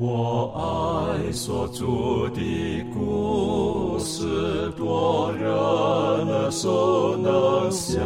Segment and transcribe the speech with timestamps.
[0.00, 8.00] 我爱所著的故事，多人耳熟能想，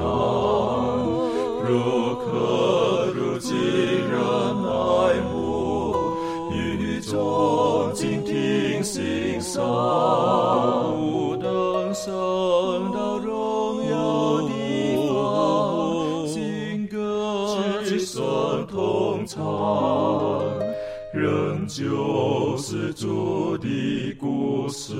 [23.02, 24.94] 主的故事，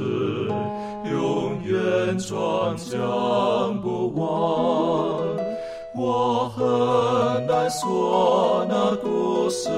[1.08, 4.26] 永远传讲不完。
[5.94, 9.68] 我很难说那故事，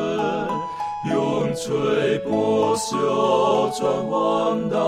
[1.12, 4.78] 永垂不朽传万代，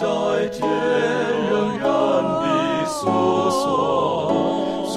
[0.00, 0.68] 在天
[1.48, 1.86] 仍然
[2.24, 3.06] 的诉
[3.52, 4.90] 说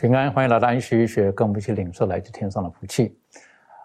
[0.00, 3.14] 平安，欢迎来到安学一学，跟我们一起领受来自天上的福气。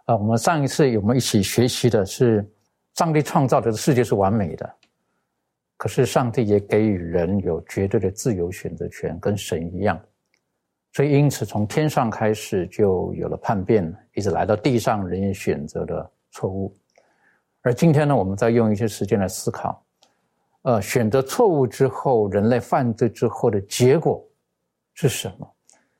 [0.05, 2.49] 呃，我们上一次我们一起学习的是，
[2.93, 4.75] 上帝创造的世界是完美的，
[5.75, 9.99] 可是上帝也给予人有绝对的自由选择权，跟神一样。
[10.93, 16.73] 所以因此从天上开始就有了叛变，一直来到地上，人也选择了错误。
[17.61, 19.85] 而今天呢，我们再用一些时间来思考，
[20.61, 24.25] 呃，选择错误之后，人类犯罪之后的结果
[24.93, 25.51] 是什么？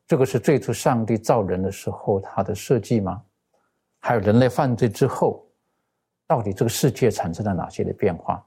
[0.08, 3.22] 这个是最初上帝造人的时候他的设计吗？
[4.00, 5.44] 还有人类犯罪之后，
[6.28, 8.46] 到底这个世界产生了哪些的变化？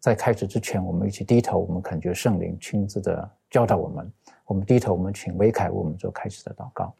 [0.00, 4.12] 在开始之前，我们一起低头，我们恳求圣灵亲自的教导我们。
[4.46, 6.92] 我们低头，我们请维凯为我们做开始的祷告。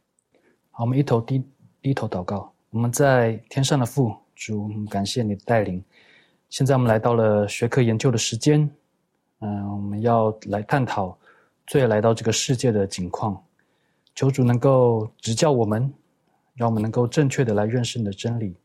[0.71, 1.45] 好，我们一头低
[1.81, 2.53] 低头祷告。
[2.71, 5.83] 我们在天上的父主，我们感谢你的带领。
[6.51, 8.69] 现在我们来到了学科研究的时间，
[9.41, 11.17] 嗯、我们要来探讨
[11.67, 13.43] 罪来到这个世界的景况。
[14.19, 15.95] 求主能够指教我们，
[16.57, 18.57] 让我们能够正确的来认识你的真理。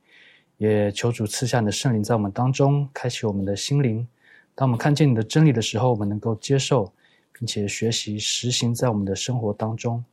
[0.58, 4.08] 也求主赐下你的圣灵在我们当中，开启我们的心灵。
[4.56, 6.92] 当我们看见你的真理的时候，我们能够接受，
[7.32, 10.04] 并且学习实行在我们的生活当中。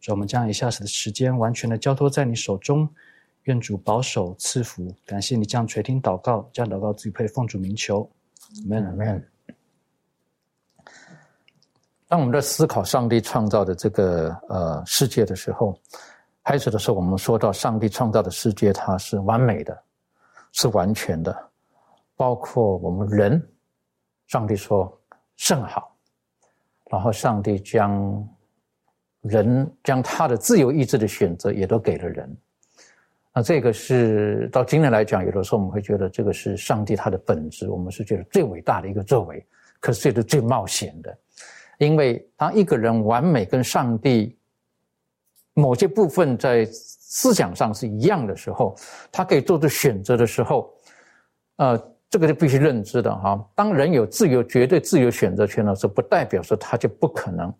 [0.00, 2.88] 主，我们将以下的时间完全的交托在你手中，
[3.42, 4.94] 愿主保守赐福。
[5.04, 8.08] 感谢你这样垂听祷告，这样祷告自己配奉主名求
[8.68, 9.35] ，amen。
[12.08, 15.76] 当我们在思考上帝创造的这个呃世界的时候，
[16.44, 19.76] 开始的时候我们说到上帝创造的世界它是完美的，
[20.52, 21.36] 是完全的，
[22.14, 23.44] 包括我们人，
[24.28, 24.96] 上帝说
[25.34, 25.96] 甚好，
[26.88, 28.28] 然后上帝将
[29.22, 32.36] 人将他的自由意志的选择也都给了人。
[33.34, 39.44] 那这个是到今天来讲，有的时候我们会觉得这个是上帝他的本质，我们是觉得最伟大的一个作为，
[39.80, 41.18] 可是这是最冒险的。
[41.78, 44.36] 因为当一个人完美跟上帝
[45.54, 48.76] 某些部分在思想上是一样的时候，
[49.10, 50.74] 他可以做出选择的时候，
[51.56, 53.42] 呃，这个就必须认知的哈。
[53.54, 57.52] 当人有自由、绝对自由选择权的时候，不代表说他就不可能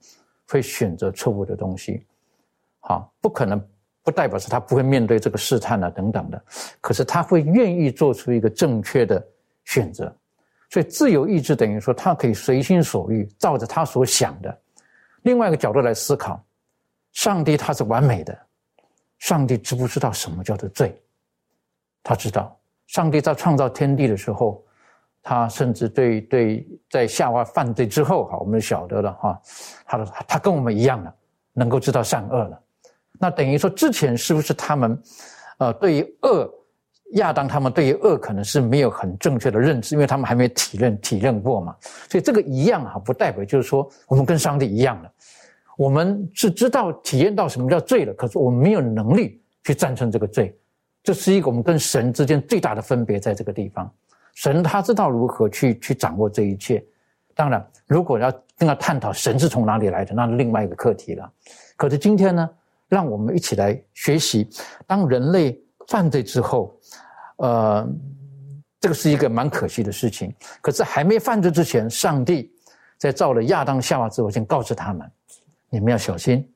[0.49, 2.05] 会选择错误的东西，
[2.81, 3.59] 好，不可能
[4.03, 6.45] 不代表是他不会面对这个试探啊等等的，
[6.81, 9.27] 可是他会愿意做出一个正确的
[9.65, 10.15] 选择。
[10.77, 14.61] 所以自由意志等于说，他可以随心所欲，照着他所想的。
[15.23, 16.45] 另外一个角度来思考，
[17.13, 18.39] 上帝他是完美的，
[19.19, 20.95] 上帝知不知道什么叫做罪？
[22.03, 22.55] 他知道。
[22.89, 24.63] 上帝在创造天地的时候，
[25.23, 29.41] 他甚至对对在夏娃犯罪之后，哈，我们晓得了哈，
[29.87, 31.15] 他的他跟我们一样的，
[31.55, 32.63] 能够知道善恶了。
[33.19, 35.03] 那等于说之前是不是他们，
[35.57, 36.53] 呃，对于恶？
[37.13, 41.75] 亚当他们对于恶可能是没有很正确的认知，因为他们还没体认体认过嘛，
[42.11, 45.11] 所以这个一样啊，不代表就是说我们跟上帝一样的，
[45.77, 50.53] 我们是知道体验到什么叫罪了，可是我们没有能力去战胜这个罪，
[51.05, 53.89] 这是一个我们跟神之间最大的分别，在这个地方，
[54.35, 56.85] 神他知道如何去去掌握这一切，
[57.37, 61.33] 当然如果要跟他探讨神是从哪里来的，那是另外一个课题了，
[61.77, 62.51] 可是今天呢，
[62.89, 64.49] 让我们一起来学习，
[64.89, 66.76] 当人类犯罪之后。
[67.37, 67.87] 呃，
[68.81, 70.35] 这个是一个蛮可惜的事情。
[70.61, 72.53] 可是还没犯罪之前，上帝
[72.99, 75.11] 在造了亚当夏娃之后，先告诉他们：
[75.69, 76.49] 你们要小心，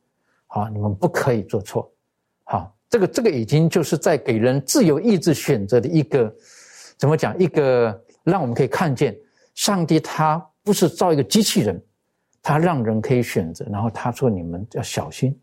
[0.46, 1.90] 好，你们不可以做错。
[2.44, 6.34] 好，这个这个已经就是在给人自由意志选择的一个，
[6.96, 7.38] 怎么讲？
[7.38, 9.16] 一个让我们可以看见，
[9.54, 11.82] 上帝他不是造一个机器人，
[12.42, 15.38] 他让人可以选择，然后他说你们要小心。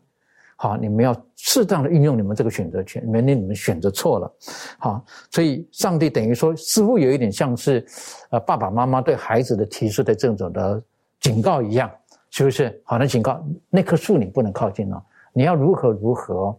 [0.60, 4.36] 好，你们要适当的运用你们这个选择权，免得你们选择错了。
[4.76, 7.86] 好，所以上帝等于说，似乎有一点像是，
[8.30, 10.82] 呃，爸爸妈妈对孩子的提出的这种的
[11.20, 11.88] 警告一样，
[12.30, 12.82] 是不是？
[12.84, 13.40] 好，那警告
[13.70, 15.00] 那棵树你不能靠近了，
[15.32, 16.58] 你要如何如何。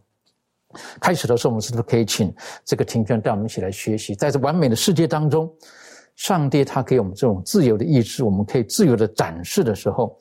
[1.01, 5.51] 开始的时候，我们是不是可以请这个庭娟带我们一起来学习，在这完美的世界当中，
[6.15, 10.17] 上帝他给我们这种自由的意志，我们可以自由的展示的时候，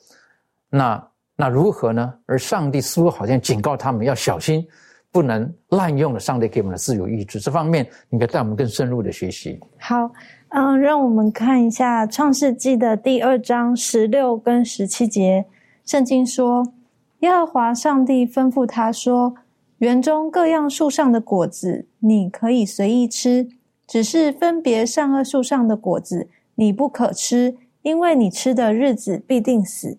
[0.69, 1.01] 那
[1.41, 2.13] 那如何呢？
[2.25, 4.67] 而上帝似乎好像警告他们要小心，
[5.09, 7.39] 不能滥用了上帝给我们的自由意志。
[7.39, 9.57] 这方面，应该带我们更深入的学习。
[9.79, 10.11] 好，
[10.49, 15.45] 嗯，让我们看一下《创世纪》的第二章十六跟十七节，
[15.85, 16.73] 圣经说
[17.21, 19.33] ：“耶和华上帝吩咐他说。”
[19.79, 23.47] 园中各样树上的果子，你可以随意吃；
[23.87, 29.97] 只是分别善恶树上的果子，你不可吃，因为你吃的日子必定死。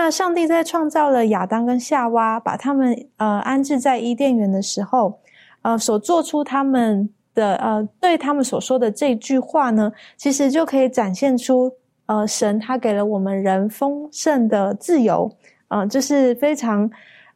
[0.00, 5.18] 那上帝在创造了亚当跟夏娃，把他们呃安置在伊甸园的时候，
[5.62, 11.72] 呃所做出他们的呃对他们所说的这句话呢，其实就可以展现出
[12.06, 15.28] 呃神他给了我们人丰盛的自由，
[15.66, 16.88] 嗯，这是非常。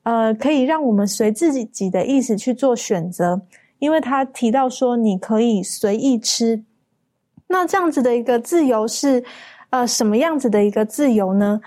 [0.05, 3.41] 呃，可以让我们随自己的意思去做选择，
[3.79, 6.61] 因为他提到说你可以随意吃。
[7.47, 9.23] 那这样子的一个自由是，
[9.71, 11.61] 呃，什么样子的一个自由呢？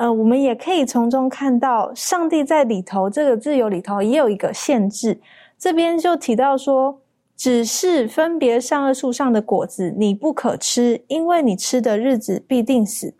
[0.00, 5.20] 呃，我们也可以从中看到，上帝在里头这个自由里头也有一个限制。
[5.58, 6.98] 这边就提到说，
[7.36, 13.12] 只是分别善恶树上的果子，你不可吃，因为你吃的日子必定死。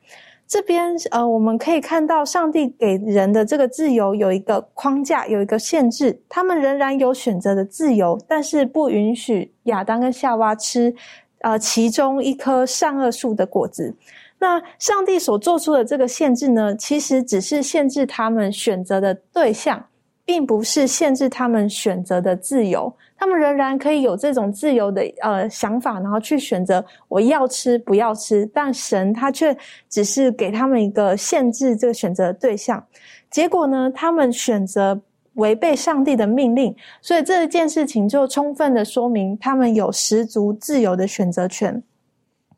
[0.48, 10.94] 这边呃，我们可以看到上帝给人的这个自由有一个框架，有一个限制，他们仍然有选择的自由，但是不允许亚当跟夏娃吃，
[11.42, 13.94] 呃，其中一棵善恶树的果子。
[14.40, 19.84] 那上帝所做出的这个限制呢，其实只是限制他们选择的对象，
[20.24, 22.92] 并不是限制他们选择的自由。
[23.18, 29.54] 他们仍然可以有这种自由的呃想法，然后去选择我要吃不要吃，但神他却
[29.90, 32.82] 只是给他们一个限制这个选择的对象。
[33.30, 34.98] 结果呢，他们选择
[35.34, 41.82] 违背上帝的命令，所以这一件事情就充分的说明他们有十足自由的选择权。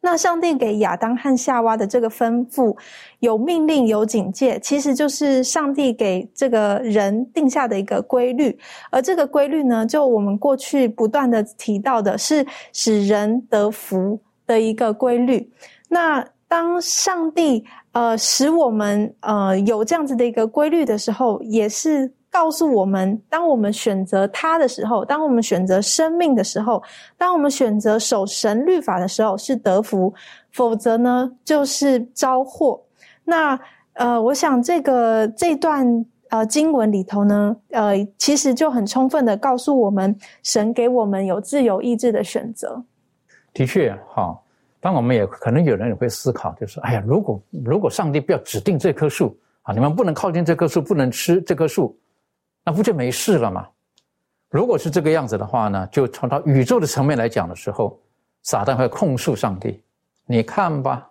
[0.04, 2.76] 那上帝给亚当和夏娃的这个吩咐，
[3.20, 8.58] 有命令有警戒，其实就是上帝给这个人定下的一个规律。
[8.90, 15.48] 而这个规律呢，就我们过去不断的提到的，是使人得福的一个规律。
[15.88, 22.12] 那当上帝呃使我们呃有这样子的一个规律的时候，也是。
[22.32, 26.82] 告诉我们，当我们选择他的时候，当我们选择生命的时候，
[27.18, 30.10] 当我们选择守神律法的时候，是得福；
[30.50, 32.80] 否则呢，就是招祸。
[33.22, 33.60] 那
[33.92, 35.86] 呃，我想这个这段
[36.30, 42.82] 呃经文里头呢，呃，其实就很充分的告诉我们，神给我们有自由意志的选择。
[43.52, 44.34] 的确，哈，
[44.80, 51.94] 当我们也可能有人也会思考，就是哎呀，如果如果上帝不要指定这棵树啊，你们不能靠近这棵树，不能吃这棵树。
[52.64, 53.68] 那不就没事了吗？
[54.50, 57.98] 如果是这个样子的话呢，就从到宇宙的层面来讲的时候，
[58.42, 59.82] 撒旦会控诉上帝。
[60.26, 61.10] 你看吧，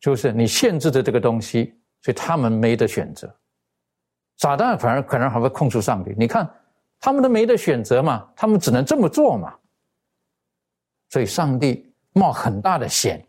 [0.00, 3.32] 就是你限制的这个东西，所以他们没得选择。
[4.38, 6.12] 撒旦反而可能还会控诉上帝。
[6.18, 6.52] 你看，
[6.98, 9.54] 他们都没得选择嘛，他们只能这么做嘛。
[11.10, 13.24] 所以上帝冒很大的险，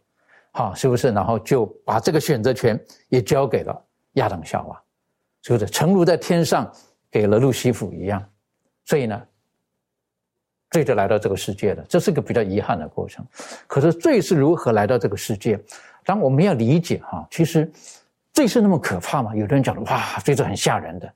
[0.54, 1.12] 好，是不是？
[1.12, 4.82] 然后就把这个选择权也交给了亚当夏娃，
[5.44, 5.68] 是不是？
[5.68, 6.70] 诚如在天上。
[7.14, 8.28] 给了路西弗一样，
[8.86, 9.22] 所以呢，
[10.72, 11.86] 罪就来到这个世界了。
[11.88, 13.24] 这是个比较遗憾的过程。
[13.68, 15.64] 可是罪是如何来到这个世界？
[16.04, 17.72] 当我们要理解哈，其实
[18.34, 19.36] 罪是那么可怕吗？
[19.36, 21.14] 有的人讲的哇，罪是很吓人的。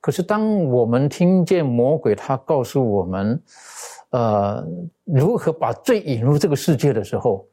[0.00, 3.40] 可是当我们听见魔鬼他告诉我们，
[4.10, 4.66] 呃，
[5.04, 7.46] 如何把罪引入这个世界的时候，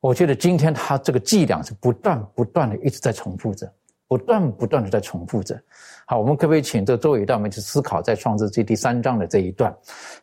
[0.00, 3.72] 我觉得今天他这个伎俩是不断不断的一直在重复着。
[4.06, 5.58] 不断不断的在重复着，
[6.06, 9.74] 好，我们可不可以请这周伟带我们去思考，在创世纪第三章的这一段，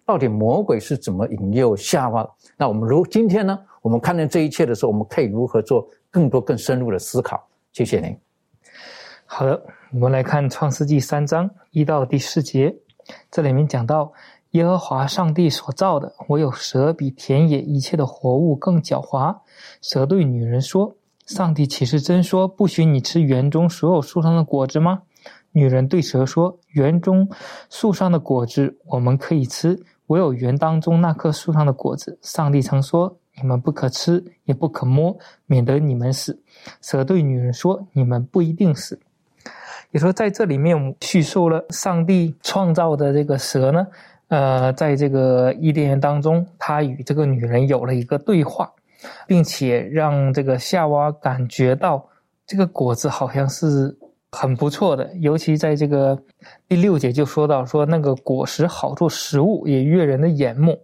[0.05, 2.29] 到底魔鬼是怎么引诱夏娃？
[2.55, 3.59] 那我们如今天呢？
[3.81, 7.43] 我们看见这一切的时候，我们可以如何做更多更深入的思考？
[7.73, 8.15] 谢谢您。
[9.25, 9.59] 好的，
[9.93, 12.75] 我们来看创世纪三章一到第四节，
[13.31, 14.13] 这里面讲到
[14.51, 19.35] 耶和华上帝所造的，唯有蛇比田野一切的活物更狡猾。
[19.81, 20.95] 蛇对女人说。
[21.27, 25.03] 上帝岂是真说不许你吃园中所有树上的果子吗？
[25.51, 27.29] 女人对蛇说：“园中
[27.69, 29.77] 树上的果子我们可以吃，
[30.07, 36.39] 唯有园当中那棵树上的果子，上帝曾说你们不可吃，也不可摸，免得你们死。”
[36.81, 38.99] 蛇对女人说：“你们不一定死。”
[39.91, 43.85] 也说在这里面叙述了上帝创造的这个蛇呢，
[44.29, 48.71] 呃，在这个伊甸园当中，他与这个女人有了一个对话，
[49.27, 52.07] 并且让这个夏娃感觉到
[52.47, 53.93] 这个果子好像是
[54.31, 56.17] 很不错的，尤其在这个
[56.67, 60.79] 第六节就说到说那个果实好做食物，也悦人的眼目。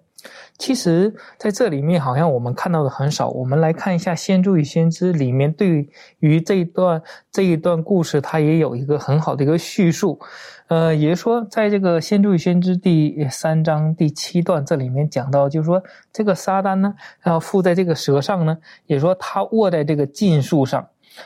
[0.57, 3.29] 其实，在这里面好像我们看到的很少。
[3.29, 5.87] 我们来看一下《先知与先知》里面对
[6.19, 7.01] 于这一段
[7.31, 10.19] 这一段故事，它也有一个很好的一个叙述。
[10.67, 20.85] 呃，也就是说，在这个《先知与先知》第三章第七段这里面讲到，就是说这个撒旦呢，要附在这个蛇上呢，也说他卧在这个禁树上，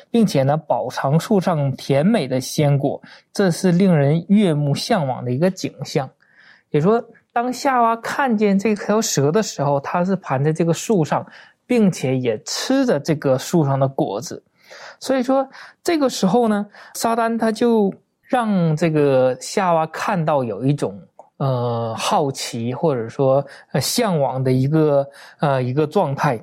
[0.09, 3.01] 并且呢，饱尝树上甜美的鲜果，
[3.33, 6.09] 这是令人悦目向往的一个景象。
[6.69, 7.03] 也说。
[7.33, 11.25] 当夏娃看见这条蛇的时候，它是盘在这个树上，
[11.65, 14.43] 并且也吃着这个树上的果子。
[14.99, 15.47] 所以说，
[15.81, 21.01] 这个时候呢，撒旦他就让这个夏娃看到有一种
[21.43, 25.05] 呃好奇或者说呃向往的一个
[25.39, 26.39] 呃一个状态。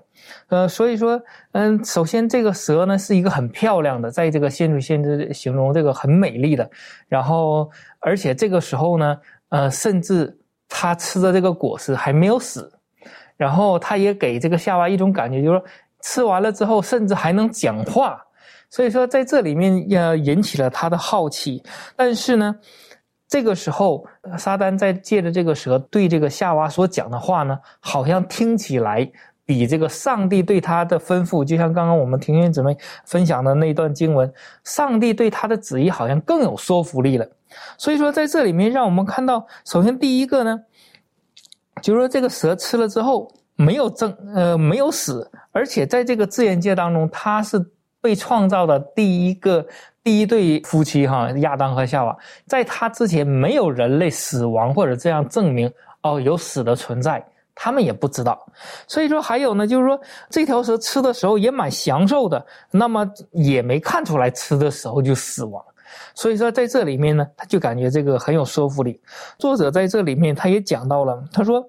[0.48, 1.20] 呃，所以说，
[1.52, 6.68] 嗯，首先这个蛇呢是一个很漂亮的，在这个先知先知形容这个很美丽的，
[7.06, 9.16] 然后而且这个时候呢，
[9.50, 10.36] 呃，甚至。
[10.70, 12.70] 他吃的这个果实还没有死，
[13.38, 15.64] 然后他也给这个夏娃一种感觉，就是说
[16.02, 18.22] 吃完了之后甚至还能讲话，
[18.68, 21.62] 所以说在这里面也引起了他的好奇。
[21.96, 22.54] 但是呢，
[23.28, 24.06] 这个时候
[24.38, 29.06] 撒旦在借着这个蛇对这个夏娃所讲的话呢，好像听起来
[29.44, 34.32] 比这个上帝对他的吩咐，就像刚刚我们庭院姊妹分享的那段经文，
[34.64, 37.28] 上帝对他的旨意好像更有说服力了。
[37.76, 40.60] 所以说，在这里面让我们看到，首先第一个呢，
[41.80, 47.58] 就是说这个蛇吃了之后没有正呃没有死，而且在这个自然界当中，它是
[48.00, 49.66] 被创造的第一个
[50.02, 55.70] 第一对夫妻哈，亚当和夏娃，在他之前没有人类死亡或者这样证明
[56.02, 57.24] 哦有死的存在，
[57.54, 58.46] 他们也不知道。
[58.86, 60.00] 所以说还有呢，就是说
[60.30, 65.64] 这条蛇吃的时候也蛮享受的，那么也没看出来吃的时候就死亡。
[66.14, 69.00] 所以说，在这里面呢，他就感觉这个很有说服力。
[69.38, 71.64] 作者在这里面他也讲到了，他说：“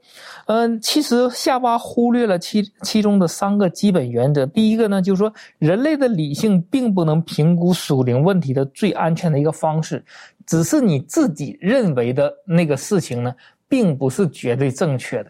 [0.48, 4.46] 嗯，其实夏巴忽略了其其中的三个基本原则。
[4.46, 10.04] 第一个呢，就是说人类的理性并不能评估属灵问题的最安全的一个方式，
[10.46, 13.34] 只是你自己认为的那个事情呢。”
[13.70, 15.30] 并不是绝对正确的，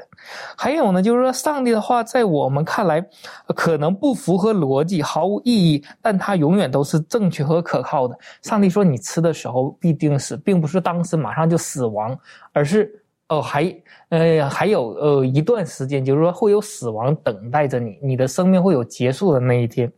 [0.58, 3.05] 还有呢，就是说上帝的话在我们看来
[3.53, 8.17] 可能不符合逻辑，毫无意义，但它永远都是正确和可靠的。
[8.41, 12.17] 上帝说你吃的时候必定死，并不是当时马上就死亡，
[12.53, 12.89] 而是
[13.27, 13.75] 哦还
[14.08, 19.91] 呃还有呃一段时间，就是说会有死亡等待着你，你的生命会有结束的那一天。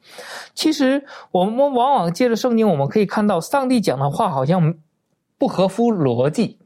[0.55, 4.73] 其实我们往往借着圣经，我们可以看到上帝讲的话好像
[5.37, 6.57] 不合乎逻辑。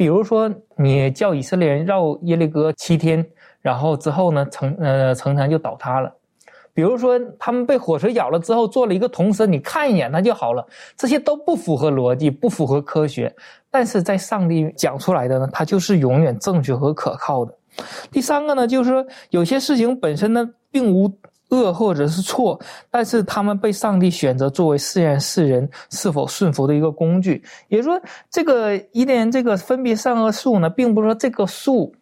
[0.00, 3.22] 比如说，你叫以色列人绕耶利哥七天，
[3.60, 6.10] 然后之后呢，城呃城墙就倒塌了。
[6.72, 10.66] 比如说，他们被火蛇咬了之后，做了一个铜蛇，你看一眼它就好了。
[10.96, 13.30] 这些都不符合逻辑，不符合科学。
[13.70, 17.54] 但是在上帝讲出来的呢，它就是永远正确和可靠的。
[18.10, 21.12] 第三个呢，就是说有些事情本身呢，并无。
[21.50, 22.58] 恶或者是错，
[22.90, 27.42] 但是他们被上帝选择作为试验世人是否顺服的一个工具。
[27.68, 31.92] 也就是说，这个伊甸园这个分别善恶树呢，并不是说这个树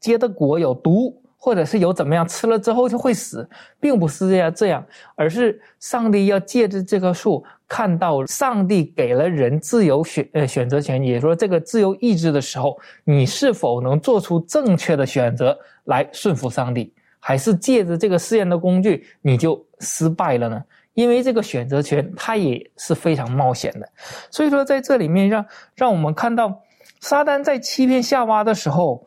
[0.00, 3.48] 结的果有毒，或者是有怎么样，吃了之后就会死，
[3.80, 16.92] 并不是这样这样，而是上帝要借着这棵树，看到上帝给了人自由选呃选择权，也就说这个自由意志的时候，你是否能做出正确的选择来顺服上帝。
[17.18, 20.62] 还是借着这个试验的工具，你就失败了呢？
[20.94, 23.88] 因为这个选择权它也是非常冒险的。
[24.30, 25.46] 所以说，在这里面让
[25.76, 26.60] 让我们看到，
[27.00, 29.06] 撒旦在欺骗夏娃的时候，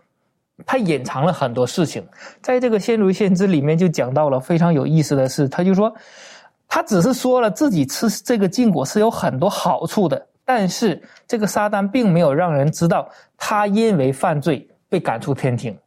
[0.65, 2.07] 他隐藏了很多事情。
[2.41, 5.93] 在这个先如先知里面就讲到了非常有意思的事，他就说，
[6.67, 15.77] 他只是说了自己吃这个禁果是有很多好处的，但是这个撒旦并没有让人知道他因为犯罪被赶出天庭。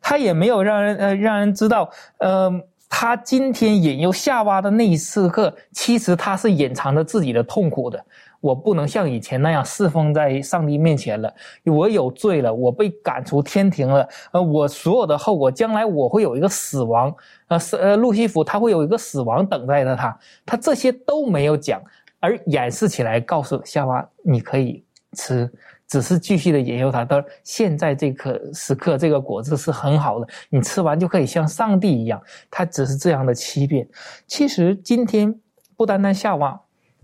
[0.00, 2.50] 他也没有让人呃让人知道，呃，
[2.88, 8.04] 他今天引诱夏娃的那一次刻，其实他是隐藏着自己的痛苦的。
[8.40, 11.30] 我不能像以前那样侍奉在上帝面前了，
[11.66, 14.08] 我有罪了，我被赶出天庭了。
[14.32, 17.14] 呃，我所有的后果，将来我会有一个死亡，
[17.48, 21.82] 呃，是呃，路西弗他会有一个死亡等待着他，他这些都没有讲，
[22.18, 24.82] 而掩饰起来告诉夏娃，你可以
[25.12, 25.52] 吃。
[25.90, 32.22] 只是继续的引诱他，到现在这个时刻，这个果子是很好的，你吃完就可以像上帝一样。
[32.48, 33.86] 他只是这样的欺骗。
[34.28, 35.34] 其实今天
[35.76, 36.58] 不单单夏娃，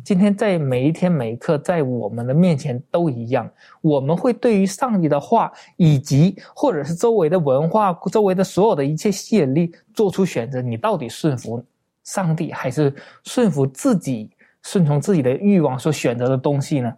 [0.05, 3.51] 今天在每一天每一刻，在我们的面前都一样。
[3.81, 10.63] 我们会对于上帝的话，以及或者是周围的文化、周围的所有的一切吸引力，做出选择。
[10.63, 11.61] 你到底顺服
[12.05, 14.31] 上帝，还是顺服自己、
[14.67, 16.93] 顺从自己的欲望所选择的东西呢？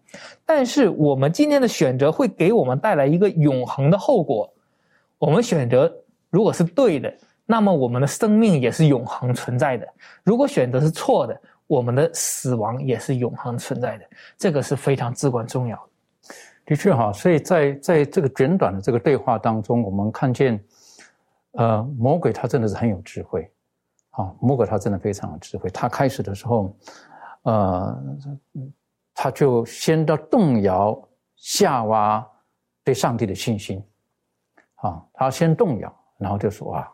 [0.46, 4.50] 但是我们今天的选择会给我们带来一个永恒的后果。
[5.18, 5.92] 我们选择
[6.30, 7.12] 如果是对的，
[7.44, 9.86] 那么我们的生命也是永恒存在的；
[10.24, 14.04] 如果选择是错的，我们的死亡也是永恒存在的，
[14.38, 15.82] 这个是非常至关重要的。
[16.64, 20.58] 的确哈，所以在在这个简短的这个对话当中，我们看见，
[21.52, 23.50] 呃，魔鬼他真的是很有智慧，
[24.12, 25.68] 啊，魔鬼他真的非常有智慧。
[25.68, 26.74] 他开始的时候，
[27.42, 28.02] 呃，
[29.14, 30.96] 他就先到动摇
[31.36, 32.26] 夏娃
[32.84, 33.82] 对上帝的信心，
[34.76, 36.88] 啊，他先动摇，然后就说啊，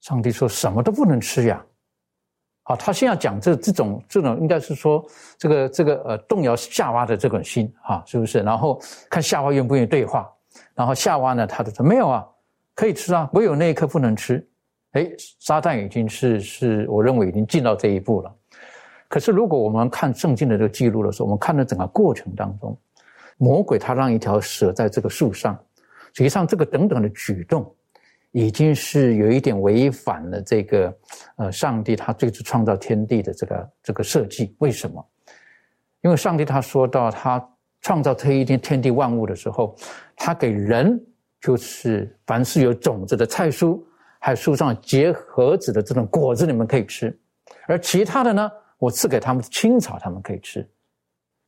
[0.00, 1.64] 上帝说什么都不能吃呀。
[2.66, 5.04] 好，他先要讲这这种这种，应该是说
[5.36, 8.40] 这个这个呃动摇夏娃的这个心啊，是不是？
[8.40, 8.80] 然后
[9.10, 10.30] 看夏娃愿不愿意对话。
[10.74, 12.26] 然后夏娃呢，他就说没有啊，
[12.74, 14.48] 可以吃啊，唯有那一颗不能吃。
[14.92, 18.34] 哎，撒旦已经是是我认为已经进到这一步了。
[19.14, 22.76] 可是如果我们看圣经的这个记录的时候，我们看到整个过程当中，
[23.36, 25.56] 魔鬼他让一条蛇在这个树上，
[26.12, 27.72] 实际上这个等等的举动。
[28.32, 30.92] 已经是有一点违反了这个，
[31.36, 34.56] 呃，上帝他最初创造天地的这个这个设计。
[34.58, 35.06] 为什么？
[36.00, 37.40] 因为上帝他说到他
[37.82, 39.76] 创造这一天天地万物的时候，
[40.16, 41.00] 他给人
[41.40, 43.80] 就是凡是有种子的菜蔬，
[44.18, 47.16] 还有树上结核子的这种果子，你们可以吃；
[47.68, 50.68] 而其他的呢，我赐给他们青草，他们可以吃。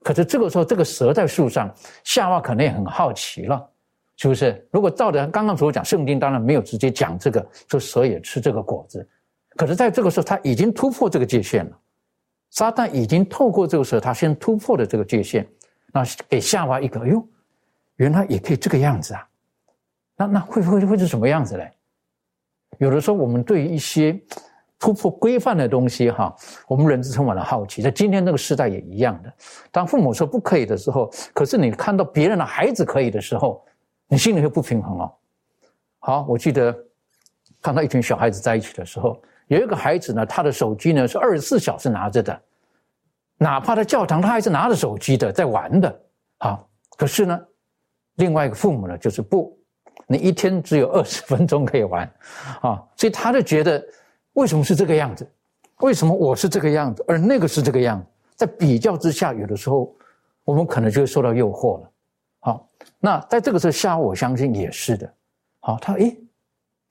[0.02, 3.70] 可是这个时候，这个蛇在树上，夏娃可能也很好奇了。
[4.18, 4.66] 是不是？
[4.72, 9.06] 如果照着刚刚所讲，圣经当然没有直接讲这个，说蛇也吃这个果子。
[9.56, 11.78] 可是，在这个时候，他已经突破这个界限了。
[12.48, 15.46] 撒旦已经透过这个蛇，他先突破了这个界限，
[15.92, 17.28] 那给夏娃一个，哎呦，
[17.96, 19.28] 原来也可以这个样子啊！
[20.16, 21.70] 那那会不会会是什么样子嘞？
[22.78, 24.18] 有的时候，我们对于一些
[24.78, 26.34] 突破规范的东西，哈，
[26.68, 27.82] 我们人是充满了好奇。
[27.82, 29.32] 在今天这个时代也一样的，
[29.70, 33.64] 当父母说不可以的时候，可是你看到别人的孩子可以的时候。
[34.08, 35.12] 你心里会不平衡哦。
[35.98, 36.72] 好，我记得
[37.60, 42.40] 看到一群小孩子在一起的时候，有一个孩子呢，他的手机呢是二十四小时拿着的，
[43.36, 46.00] 哪怕在教堂，他还是拿着手机的在玩的。
[46.38, 47.36] 好，可是呢，
[48.14, 49.58] 另外一个父母呢，就是不，
[50.06, 52.08] 你一天只有二十分钟可以玩，
[52.60, 53.84] 啊，所以他就觉得
[54.36, 55.26] 为什么是这个样子？
[55.80, 58.06] 为什么我是这个样子，而那个是这个样子？
[58.34, 59.94] 在比较之下，有的时候
[60.44, 61.90] 我们可能就会受到诱惑了。
[62.40, 62.68] 好，
[62.98, 65.10] 那在这个时候，夏我相信也是的。
[65.60, 66.16] 好，他诶，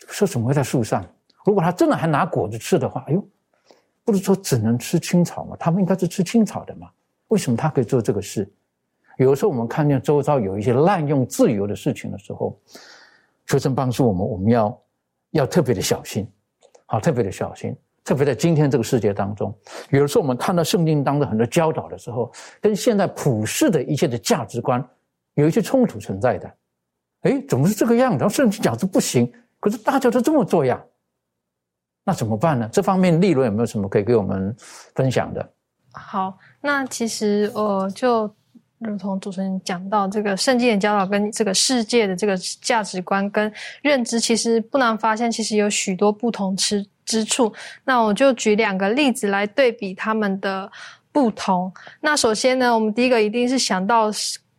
[0.08, 1.05] 说怎么会在树上？
[1.45, 3.23] 如果他真的还拿果子吃的话，哎呦，
[4.03, 5.55] 不是说只能吃青草吗？
[5.60, 6.89] 他们应该是吃青草的嘛？
[7.27, 8.51] 为什么他可以做这个事？
[9.17, 12.60] 有的时候我们看见周遭有一些滥用自由的事情的时候，
[13.45, 14.81] 学生帮助我们，我们要
[15.31, 16.27] 要特别的小心，
[16.85, 17.75] 好，特别的小心。
[18.03, 19.51] 特别在今天这个世界当中，
[19.89, 24.87] 有的时候我们看到圣经当中很多教导的时候，跟现在普世的一切的价值观。
[25.33, 26.55] 有一些冲突存在的，
[27.23, 28.19] 哎，怎么是这个样子？
[28.19, 30.81] 然后甚至讲是不行，可是大家都这么做呀，
[32.05, 32.69] 那怎么办呢？
[32.71, 34.55] 这方面利润有没有什么可以给我们
[34.93, 35.53] 分享的？
[35.91, 38.33] 好，那其实我，就
[38.85, 47.53] 如同主持人讲到，这个圣经的教导跟这个世界的这个价值观跟认知，其实不难发现，其实有许多不同之之处。
[47.83, 50.71] 那我就举两个例子来对比他们的
[51.11, 51.73] 不同。
[52.01, 54.11] 那首先呢，我们第一个一定是想到。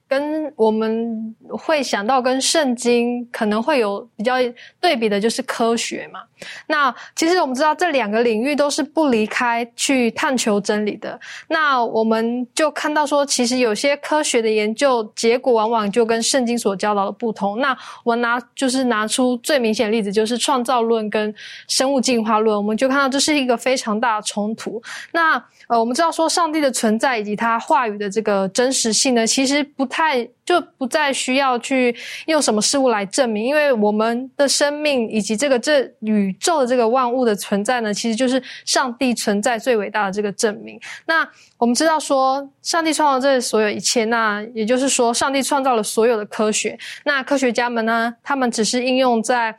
[0.09, 4.35] 跟我们会想到跟圣经可能会有比较
[4.81, 6.21] 对比的，就是科学嘛。
[6.67, 11.19] 那其实我们知道这两个领域都是不离开去探求真理的。
[11.49, 17.59] 那我们就看到说，其实有些科学的研究结果往往就跟圣经所教导的不同。
[17.59, 21.35] 那我拿就是拿出最明显的例子，就是创造论跟
[21.69, 24.81] 生物进化论，我们就看到这是一个非常大的冲突。
[25.13, 40.79] 那呃，我们知道说上帝的存在以及他话语的这个真实性呢，其实不太就不再需要去用什么事物来证明，因为我们的生命以及这个这宇宙的这个万物的存在呢，其实就是上帝存在最伟大的这个证明。
[41.07, 46.79] 那我们知道说，上帝创造这所有一切，那也就是说，上帝创造了所有的科学。
[47.07, 49.57] 那科学家们呢，他们只是应用在。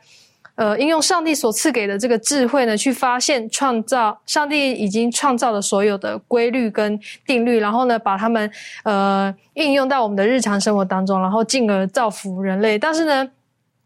[0.58, 8.50] 呃，应用上帝所赐给的这个智慧呢，去发现创造上帝已经创造的所有的规律跟定律，然后呢，把它们
[8.82, 12.76] 呃应用到我们的日常生活当中，然后进而造福人类。
[12.76, 13.28] 但是呢，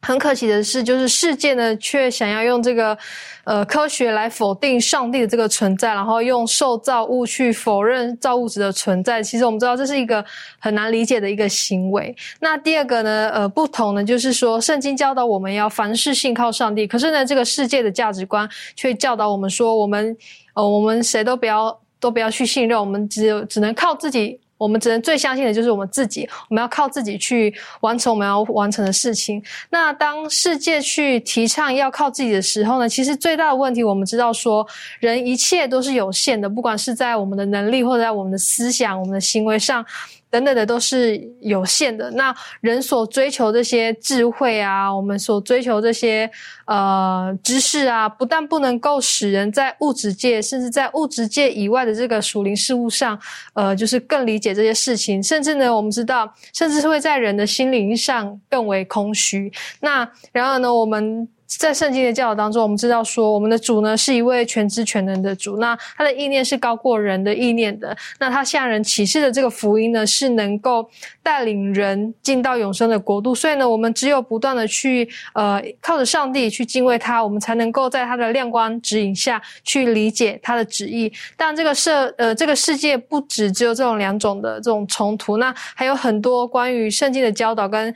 [0.05, 2.99] 很可惜的是，就是世界呢，却想要用这个，
[3.45, 9.23] 呃，科学来否定上帝的这个存在，然后用受造物去否认造物主的存在。
[9.23, 10.25] 其实我们知道，这是一个
[10.59, 12.15] 很难理解的一个行为。
[12.41, 20.17] 那第二个呢，呃，不同呢，就是说，圣经教导我们要凡事信靠上帝，可是呢，这个世界的价值观却教导我们说，我们，
[20.55, 24.41] 呃，我们谁都不要，都不要去信任，我们只有只能靠自己。
[24.63, 29.43] 我们只能最相信的就是我们自己，我们要靠自己去完成我们要完成的事情。
[29.71, 32.89] 那当世界去提倡要靠自己的时候呢？
[32.89, 34.67] 其实最大的问题，我们知道说，
[35.01, 39.85] 人一切都是有限的，不管是在我们的能力或者在我们的思想、我们的行为上。
[40.33, 42.11] 等等的都是有限的。
[42.13, 46.31] 那人所追求这些智慧啊，我们所追求这些
[46.65, 53.21] 呃知识啊，不但不能够使人在物质界，甚至在物质界以外的这个属灵事物上，
[53.53, 55.23] 呃，就是更理解这些事情。
[55.23, 59.53] 甚至呢，我们知道，甚至是会在人的心灵上更为空虚。
[59.81, 61.29] 那然而呢，我们。
[61.59, 65.59] 在圣经的教导当中，我们知道说，我们的主呢是一位全知全能的主。
[65.59, 67.97] 那他的意念是高过人的意念的。
[68.19, 70.89] 那他向人启示的这个福音呢，是能够
[71.23, 73.35] 带领人进到永生的国度。
[73.35, 81.13] 所以呢，我们只有不断的去呃靠着上帝去敬畏他，我们才能够在他的亮光指引下去理解他的旨意。
[81.37, 87.95] 但这个社呃这个世界不只只有这种两种的这种冲突，那还有很多关于圣经的教导跟。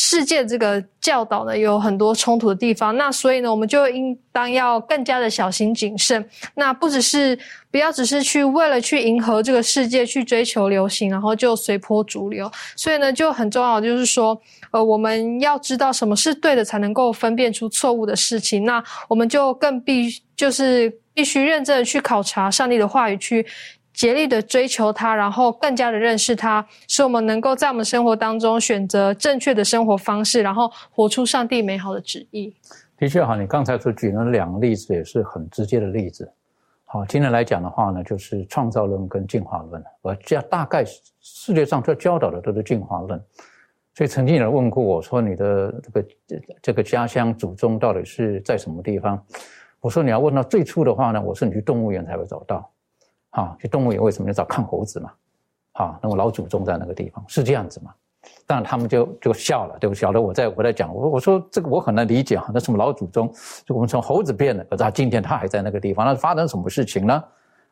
[0.00, 6.24] 世界这个教导呢，有很多冲突的地方，那所以呢，我们就应当要更加的小心谨慎。
[6.54, 7.36] 那不只是
[7.68, 12.48] 不要只是去为了去迎合这个世界去追求流行，然后就随波逐流。
[12.76, 18.64] 所以呢，就很重要，就是说，呃，我们要知道什么是对的，才能够分辨出错误的事情。
[18.64, 23.44] 那我们就更必就是必须认真的去考察上帝的话语去。
[23.98, 32.54] 竭力的追求他，然后更加的认识他，使我们能够在我们生活当中选择正确的生活方式，然后活出上帝美好的旨意。
[32.96, 36.32] 的确，哈，你刚才所举的两个例子也是很直接的例子。
[36.84, 40.84] 好，今天来讲的话呢，就是创造论跟进化论，我这大概
[41.20, 43.20] 世界上在教导的都是进化论。
[43.94, 46.08] 所以曾经有人问过我说：“你的这个
[46.62, 49.20] 这个家乡祖宗到底是在什么地方？”
[49.82, 52.70] 我说：“你要问到最初的话呢，我说你去动物园才会找到。”
[53.30, 55.12] 啊，去动物园为什么要找看猴子嘛？
[55.72, 57.94] 啊，那我老祖宗在那个地方是这样子嘛？
[58.46, 59.94] 当然他们就就笑了，对不？
[59.94, 63.32] 晓得我在我在讲，我我说这个我很难理解哈，那什么老祖宗？
[63.64, 67.24] 就我们从猴子变的，可是他今天他还在那个地方，那发生什么事情呢？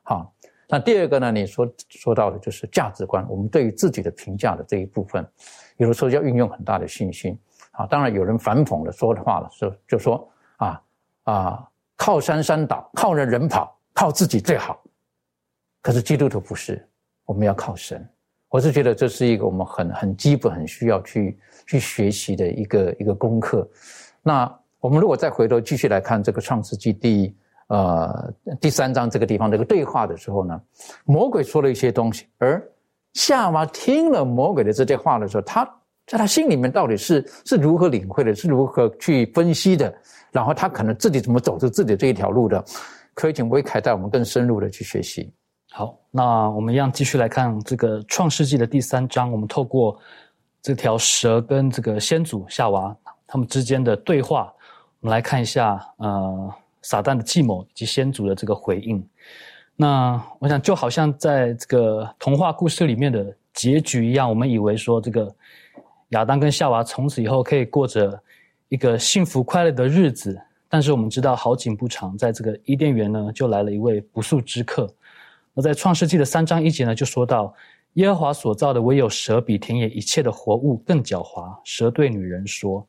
[0.03, 0.33] 好，
[0.69, 1.33] 那第二个呢？
[1.33, 5.27] 你说说到的就是价值观，我们对于自己的评价的这一部分，
[5.79, 7.37] 有的时候要运用很大的信心。
[7.73, 10.81] 啊，当然有人反讽的说的话了，说就说啊
[11.25, 14.81] 啊，靠山山倒，靠人人跑，靠自己最好。
[15.87, 16.85] 可是基督徒不是，
[17.27, 18.05] 我们要靠神。
[18.49, 23.71] 我是觉得这是一个我们很很基本、很需要去去学习的一个一个功课。
[24.21, 27.37] 那我们如果再回头继续来看这个创世纪第
[27.69, 30.61] 呃第三章这个地方这个对话的时候呢，
[31.05, 32.61] 魔鬼说了一些东西，而
[33.13, 35.65] 夏娃听了魔鬼的这些话的时候，他
[36.09, 39.95] 在他心里面到底是是如何领会的，是如何去分析的，
[40.33, 42.65] 然后他可能自己怎么走出自己这一条路的，
[43.15, 45.33] 可以请威凯带我们更深入的去学习。
[45.79, 49.31] 好，那我们一样继续来看这个创世纪的第三章。
[49.31, 49.95] 我们透过
[50.63, 54.51] 这条蛇跟这个先祖夏娃他们之间的对话，
[55.01, 59.07] 我们来看一下呃撒旦的计谋以及先祖的这个回应。
[59.77, 65.31] 那我想就好像在这个童话故事里面的结局一样，我们以为说这个
[66.09, 68.19] 亚当跟夏娃从此以后可以过着
[68.71, 74.91] 一个幸福快乐的日子，但是我们知道好景不长，在这个伊甸园呢，就来了一位不速之客。
[75.59, 77.55] 那在创世纪的三章一节呢，就说到
[77.95, 81.59] 耶和华所造的唯有蛇比田野一切的活物更狡猾。
[81.65, 82.87] 蛇对女人说：“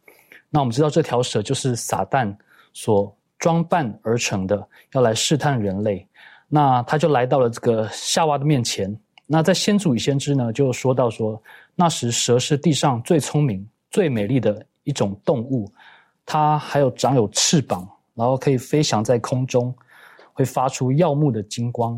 [0.52, 2.36] 那我们知道这条蛇就是撒旦
[2.74, 6.06] 所装扮而成的，要来试探人类。
[6.50, 8.94] 那他就来到了这个夏娃的面前。
[9.26, 11.42] 那在先祖与先知呢，就说到说，
[11.74, 15.72] 那时蛇是地上最聪明、最美丽的一种动物，
[16.26, 19.74] 它还有长有翅膀，然后可以飞翔在空中，
[20.34, 21.98] 会发出耀目的金光。”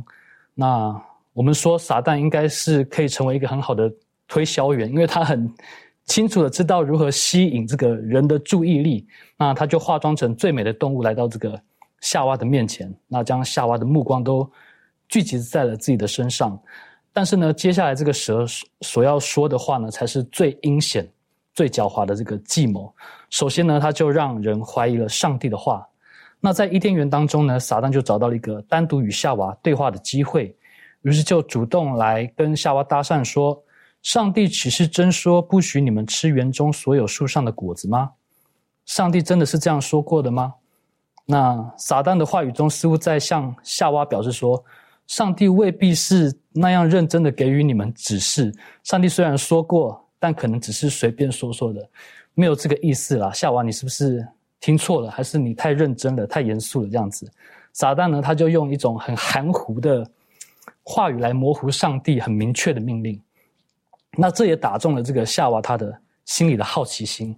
[0.60, 3.90] 那我们说，撒旦应该是可以成为一个很好的
[4.28, 5.50] 推销员，因为他很
[6.04, 9.08] 清楚的知道如何吸引这个人的注意力。
[9.38, 11.58] 那他就化妆成最美的动物来到这个
[12.02, 14.46] 夏娃的面前，那将夏娃的目光都
[15.08, 16.62] 聚集在了自己的身上。
[17.14, 18.46] 但是呢，接下来这个蛇
[18.82, 21.10] 所要说的话呢，才是最阴险、
[21.54, 22.94] 最狡猾的这个计谋。
[23.30, 25.88] 首先呢，他就让人怀疑了上帝的话。
[26.40, 30.56] 那在伊甸园当中呢，撒旦就找到了一个单独与夏娃对话的机会，
[31.02, 33.62] 于是就主动来跟夏娃搭讪说
[34.02, 38.12] ：“上帝岂是真说不许你们吃园中所有树上的果子吗？”
[38.86, 40.54] 上帝真的是这样说过的吗？
[41.26, 44.64] 那撒旦的话语中似乎在向夏娃表示说，
[45.06, 48.52] 上帝未必是那样认真的给予你们指示。
[48.84, 51.88] 上帝虽然说过，但可能只是随便说说的，
[52.34, 53.32] 没有这个意思啦。
[53.32, 54.28] 夏娃，你是不是
[54.60, 55.10] 听错了？
[55.10, 56.90] 还是你太认真了、太严肃了？
[56.90, 57.32] 这样子，
[57.74, 60.06] 撒旦呢，他就用一种很含糊的
[60.84, 63.22] 话语来模糊上帝很明确的命令。
[64.18, 67.36] 那这也打中了这个夏娃他的心里的好奇心。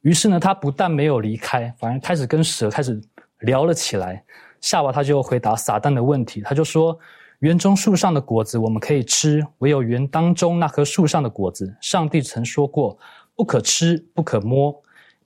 [0.00, 3.00] 于是呢，他不但没有离开，反而开始跟蛇开始
[3.40, 4.22] 聊了起来。
[4.60, 6.98] 夏娃他就回答撒旦的问题，他就说
[7.40, 12.98] ：“园中树上的果子我们可以吃，唯有园当中那棵树上的果子，上帝曾说过
[13.36, 14.74] 不可吃，不可摸，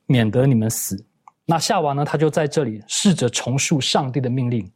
[0.09, 0.97] 免得你们死。”
[1.47, 4.68] 那夏娃呢，他就在这里试着重述上帝的命令，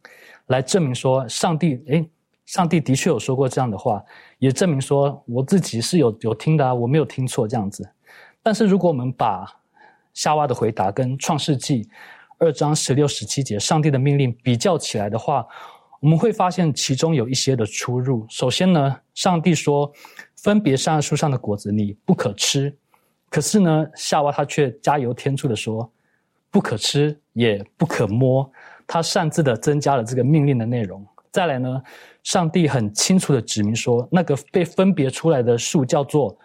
[0.47, 2.09] 来证明说上帝，诶，
[2.45, 4.01] 上帝的确有说过这样的话，
[4.39, 7.87] 也证明说我自己是有有听的啊，我没有听错这样子。
[8.41, 9.45] 但是如果我们把
[10.13, 11.87] 夏娃的回答跟创世纪
[12.39, 15.45] 二章十六、十七节上帝的命令比较起来的话，
[15.99, 18.25] 我们会发现其中有一些的出入。
[18.29, 19.89] 首先呢，上帝说
[20.37, 22.75] 分别善恶树上的果子你不可吃，
[23.33, 25.91] 可是呢，夏娃他却加油添醋的说
[26.51, 28.47] 不可吃也不可摸，
[28.85, 31.03] 他擅自的增加了这个命令的内容。
[31.31, 31.81] 再来呢，
[32.21, 36.37] 上帝很清楚的指明说，那个被分别出来的树叫做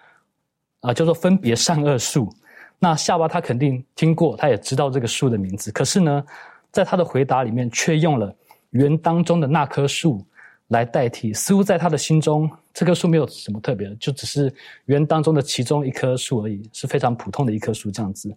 [0.80, 2.32] 啊，叫做分别善恶树。
[2.78, 5.70] 那夏娃他肯定听过，他也知道这个树的名字。
[5.70, 6.24] 可是呢，
[6.72, 8.34] 在他的回答里面却用了
[8.70, 10.24] 园当中的那棵树
[10.68, 14.52] 来代替，似乎在他的心中，这棵树没有什么特别的，就只是
[14.86, 18.34] 园当中的其中一棵树而已，是非常普通的一棵树这样子。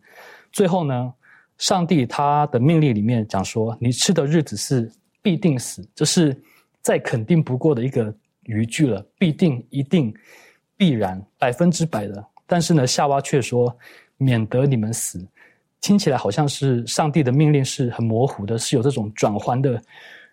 [0.52, 1.14] 最后呢，
[1.58, 4.92] 上帝他的命令里面讲说：“你吃的日子是
[5.22, 6.36] 必定死。”这是
[6.82, 8.14] 再肯定不过的一个
[8.44, 10.14] 语句了，必定、一定、
[10.76, 12.26] 必然、百分之百的。
[12.46, 13.74] 但是呢，夏娃却说。
[14.24, 15.20] 免得你们死，
[15.80, 19.82] 听起来好像是上帝的命令是很模糊的，是有这种转换的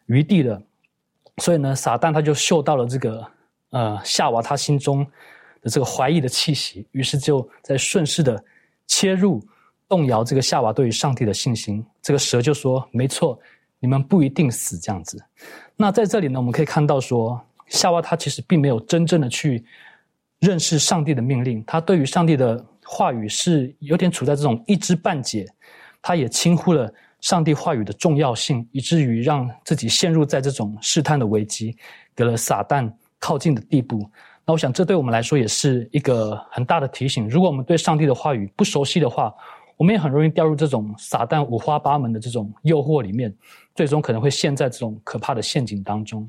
[0.05, 0.63] 余地的。
[1.39, 3.27] 所以呢，撒旦他就嗅到了这个
[3.71, 5.05] 呃夏娃他心中
[5.63, 8.43] 的这个怀疑的气息，于是就在顺势的
[8.87, 9.43] 切入，
[9.89, 11.85] 动摇这个夏娃对于上帝的信心。
[12.03, 13.39] 这个蛇就说：“没错，
[13.79, 15.23] 你们不一定死。”这样子。
[15.77, 19.65] 那在这里呢，我们可以看到说，夏娃他其实并没有真正的去
[20.41, 22.65] 认识上帝的命令，他对于上帝的。
[22.91, 25.47] 话语是有点处在这种一知半解，
[26.01, 26.91] 他也轻忽了
[27.21, 31.77] 上帝话语的重要性，以至于让自己陷入在这种试探的危机，
[32.15, 34.09] 给了撒旦靠近的地步。
[34.45, 37.29] 那我想，这对我们来说也是一个很大的提醒。
[37.29, 39.35] 如果我们对上帝的话语不熟悉的话，
[39.77, 43.35] 我们也很容易掉入这种撒旦五花八门的这种诱惑里面，
[43.75, 46.29] 最终可能会陷在这种可怕的陷阱当中。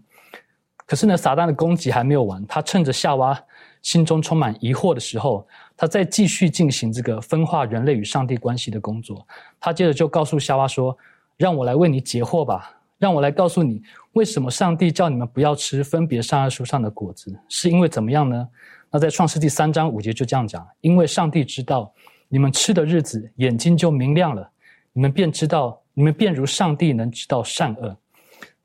[0.86, 3.40] 可是呢，撒旦的攻击还没有完，他趁着夏娃
[3.82, 5.48] 心中充满疑惑的时候。
[5.82, 9.26] 他在继续进行这个分化人类与上帝关系的工作。
[9.62, 10.98] 他接着就告诉夏娃说
[11.38, 18.46] ：“让我来为你解惑吧，让我来告诉你，为什么上帝叫你们不要吃分别善恶树上的果子，是因为怎么样呢？”
[18.92, 21.90] 那在创世纪三章五节就这样讲：“因为上帝知道
[22.28, 24.52] 你们吃的日子，眼睛就明亮了，
[24.92, 27.96] 你们便知道，你们便如上帝能知道善恶。”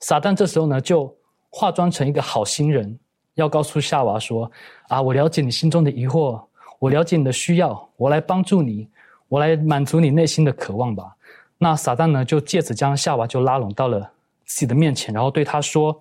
[0.01, 1.17] 撒旦这时候呢，就
[1.49, 2.99] 化妆成一个好心人，
[3.35, 4.51] 要告诉夏娃说
[4.89, 6.43] ：“啊，我了解你心中的疑惑。”
[6.81, 8.87] 我了解你的需要，我来帮助你，
[9.29, 11.17] 我来满足你内心的渴望吧。
[11.57, 14.01] 那撒旦呢，就借此将夏娃就拉拢到了
[14.45, 15.99] 自己的面前，然后对他说：“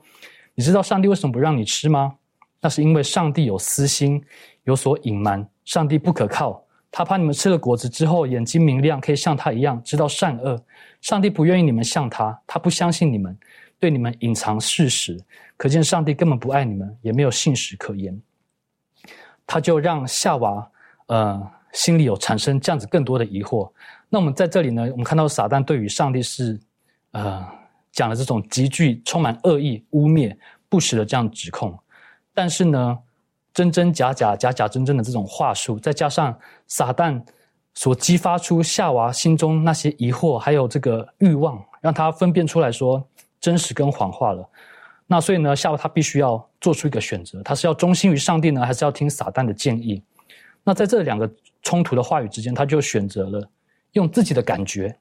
[0.55, 2.15] 你知道上帝为什么不让你吃吗？
[2.59, 4.21] 那是因为上帝有私心，
[4.63, 5.47] 有所隐瞒。
[5.63, 10.61] 上帝不可靠，他怕你们吃了果子之后眼睛明亮，可以像他一样知道善恶。
[10.99, 13.37] 上帝不愿意你们像他，他不相信你们，
[13.79, 15.17] 对你们隐藏事实。
[15.63, 18.21] 可见上帝根本不爱你们，也没有信实可言。”
[19.47, 20.69] 他就让夏娃，
[21.05, 23.71] 呃，心里有产生这样子更多的疑惑。
[24.09, 26.59] 那我们在这里呢，我们看到撒旦对于上帝是，
[27.11, 27.47] 呃，
[27.93, 30.35] 讲了这种极具充满恶意、污蔑、
[30.67, 31.73] 不实的这样指控。
[32.33, 32.99] 但是呢，
[33.53, 37.23] 真真假假、假假真真的这种话术，再加上撒旦
[37.73, 43.01] 所激发出夏娃心中那些疑惑，还有这个欲望，让他分辨出来说
[43.39, 44.49] 真实跟谎话了。
[45.05, 50.01] 那所以呢，夏娃他必须要做出一个选择，他是要忠心于上帝呢，还是要听撒旦的建议？
[50.63, 51.29] 那在这两个
[51.61, 53.49] 冲突的话语之间，他就选择了
[53.91, 54.95] 用自己的感觉、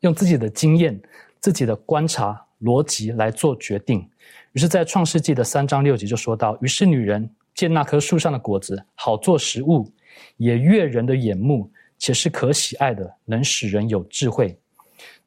[0.00, 1.00] 用自己的经验、
[1.40, 4.08] 自己的观察逻辑来做决定。
[4.52, 9.90] 于是，在创世纪的三章六节就说到：“于是女人见那棵树上的果子好做食物，
[10.36, 14.56] 也悦人的眼目，且是可喜爱的，能使人有智慧。”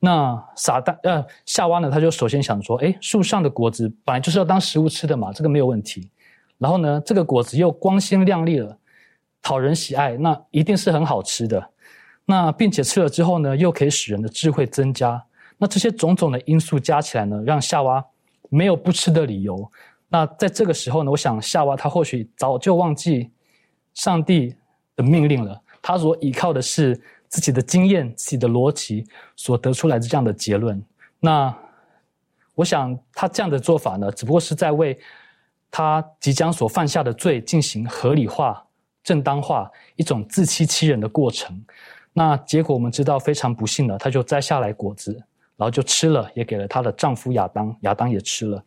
[0.06, 1.90] 那撒旦呃夏娃呢？
[1.90, 6.08] 他就首先想说：，哎，树上的果子本来就是要当食物吃的嘛，这个没有问题。
[6.60, 8.78] 然后呢，这个果子又光鲜亮丽了，
[9.42, 11.72] 讨人喜爱，那一定是很好吃的。
[12.24, 15.20] 那并且吃了之后呢，又可以使人的智慧增加。
[15.58, 18.06] 那这些种种的因素加起来呢，让夏娃
[18.50, 19.72] 没有不吃的理由。
[20.08, 23.32] 那在这个时候呢，我想夏娃她或许早就忘记
[23.96, 24.56] 上帝
[24.96, 27.02] 的命令了，他所依靠的是
[27.36, 30.82] 自己的经验、自己的逻辑所得出来的这样的结论。
[31.20, 31.54] 那
[32.54, 34.98] 我想他这样的做法呢，只不过是在为
[35.70, 38.66] 他即将所犯下的罪进行合理化、
[39.04, 41.62] 正当化一种自欺欺人的过程。
[42.14, 45.12] 那结果我们知道非常不幸的，他就摘下来果子，
[45.58, 48.64] 然后就吃了，也给了她的丈夫亚当，亚当也吃了。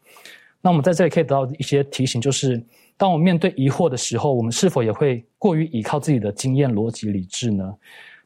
[0.61, 2.63] 那我们在这里可以得到一些提醒，就是
[2.99, 7.75] 当我们面对疑惑的时候，我们是否也会过于依靠自己的经验、逻辑、理智呢？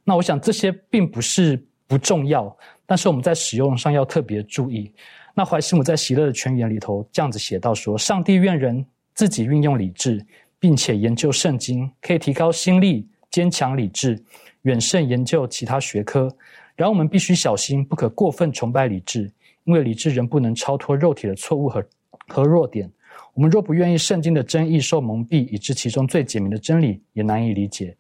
[0.05, 4.93] 那我想这些并不是不重要，但是我们在使用上要特别注意。
[5.35, 8.85] 那怀斯姆在《喜乐的泉源》里头这样子写到说：“上帝愿人
[9.15, 10.25] 自己运用理智，
[10.59, 14.23] 并且研究圣经，可以提高心力，坚强理智。”
[14.63, 16.33] 远胜研究其他学科，
[16.77, 19.29] 然后我们必须小心，不可过分崇拜理智，
[19.65, 21.85] 因为理智仍不能超脱肉体的错误和
[22.29, 22.89] 和弱点。
[23.35, 27.97] 我们若不愿意圣经的真意受蒙蔽，以致其中最简明的真理也难以理解，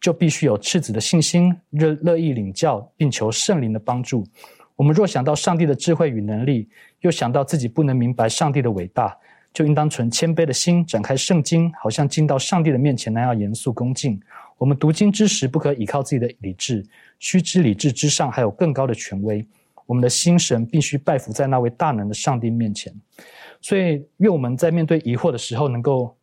[0.00, 4.26] 就必须有赤子的信心，乐乐意领教，并求圣灵的帮助。
[4.74, 6.68] 我们若想到上帝的智慧与能力，
[7.00, 9.16] 又想到自己不能明白上帝的伟大，
[9.52, 14.20] 就应当存谦卑的心，展开圣经，好像进到上帝的面前那样严肃恭敬。
[14.58, 16.84] 我们读经之时，不可依靠自己的理智，
[17.18, 19.46] 须知理智之上还有更高的权威。
[19.86, 22.92] 我们的心神必须拜服在那位大能的上帝面前。
[23.60, 26.15] 所以，愿我们在面对疑惑的时候，能够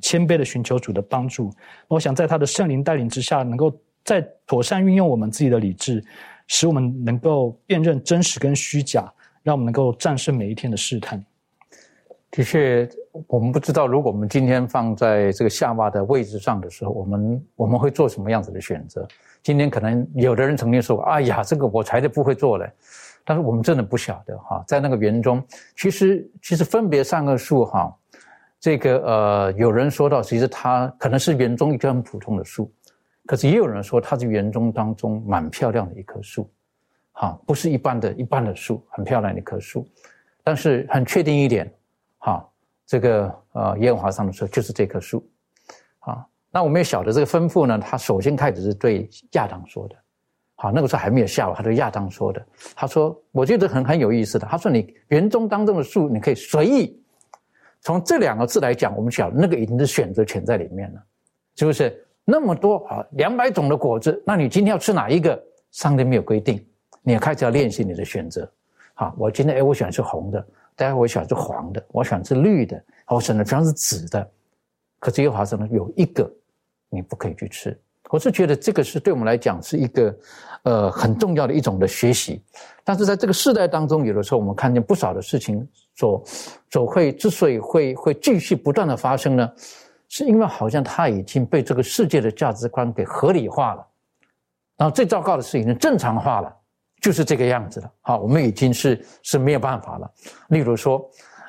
[0.00, 1.52] 谦卑的寻求主的帮助。
[1.88, 3.72] 我想在他的圣灵带领之下，能够
[4.04, 6.02] 在妥善运用我们自己的理智，
[6.46, 11.24] 使我们能够辨认真实跟虚假，让我们能够战胜每一天的试探。
[12.30, 12.88] 的确，
[13.26, 19.06] 我们不知道，如果我们今天放在这个下巴的位置上的时候，我们我们会做什么样子的选择？
[19.42, 22.70] 今天可能有的人曾经说：“哎呀，这个我才不会做嘞。”
[23.24, 25.42] 但是我们真的不晓得哈，在那个园中，
[25.76, 27.94] 其实其实分别三个树哈，
[28.60, 32.70] 这个呃，有人说到，其实它可能是园中一棵很普通的树，
[33.24, 36.48] 可是也有人说它是园中当中蛮漂亮的一棵树，
[37.12, 39.88] 哈，不是一般的一般的树，很漂亮的一棵树，
[40.44, 41.72] 但是很确定一点。
[42.18, 42.46] 哈，
[42.84, 45.26] 这个呃，耶和华上的时候就是这棵树，
[46.00, 49.96] 啊，那我们也晓得这个吩咐呢，他首先开始是对亚当说的，
[50.56, 52.46] 好，那个时候还没有下午，他对亚当说的，
[52.76, 56.99] 他说，我觉得很很有意思的，他说你园中当中的树，你可以随意，
[57.82, 61.02] 从这两个字来讲，我们晓得那个已经是选择权在里面了，
[61.56, 62.06] 是不是？
[62.24, 65.42] 那么多啊，两百种的果子，那你今天要吃哪一个？
[65.72, 66.64] 上帝没有规定，
[67.02, 68.50] 你开始要练习你的选择，
[68.94, 70.46] 好，我今天哎，我喜欢吃红的。
[70.76, 74.30] 待会我喜欢吃黄的，我喜欢吃绿的，我选的全是紫的。
[74.98, 76.30] 可这些华生呢，有一个
[76.88, 77.78] 你不可以去吃。
[78.10, 80.14] 我是觉得这个是对我们来讲是一个
[80.64, 82.42] 呃很重要的一种的学习。
[82.84, 86.22] 但是在这个世代当中，有的时候我们看见不少的事情所
[86.70, 89.50] 所会之所以会会继续不断的发生呢，
[90.08, 93.86] 是因为好像它已经被这个世界的价值观给合理化了，
[94.76, 96.56] 然后最糟糕的是已经正常化了。
[97.00, 100.10] 就是这个样子的，好，我们已经是是没有办法了。
[100.48, 101.02] 例如说，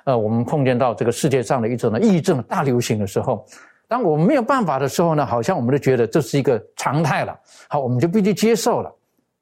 [0.06, 3.46] 呃，我们碰见到这个世界上的一种呢抑郁症大流行的时候，
[3.92, 8.90] 当我们没有办法的时候呢，好像我们都觉得这是一个常态了，好，我们就必须接受了。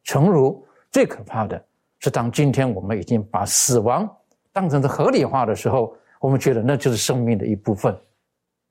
[0.03, 1.63] 诚如最可怕的
[1.99, 4.09] 是，当今天我们已经把死亡
[4.51, 7.95] 当成是合理化的时候，我们觉得那就是生命的一部分，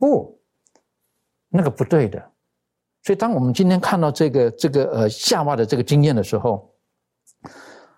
[0.01, 0.37] 不，
[1.49, 2.21] 那个不对的。
[3.05, 6.69] 所以，当我们今天看到这个这个呃夏娃的这个经验的时候，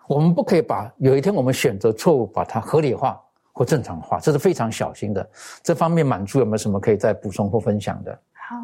[0.07, 3.19] 我们不可以把有一天我们选择错误，把它合理化
[3.61, 5.29] 或正常化，这是非常小心的。
[5.61, 8.19] 这方面满足有没有什么可以再补充或分享的？
[8.33, 8.55] 好，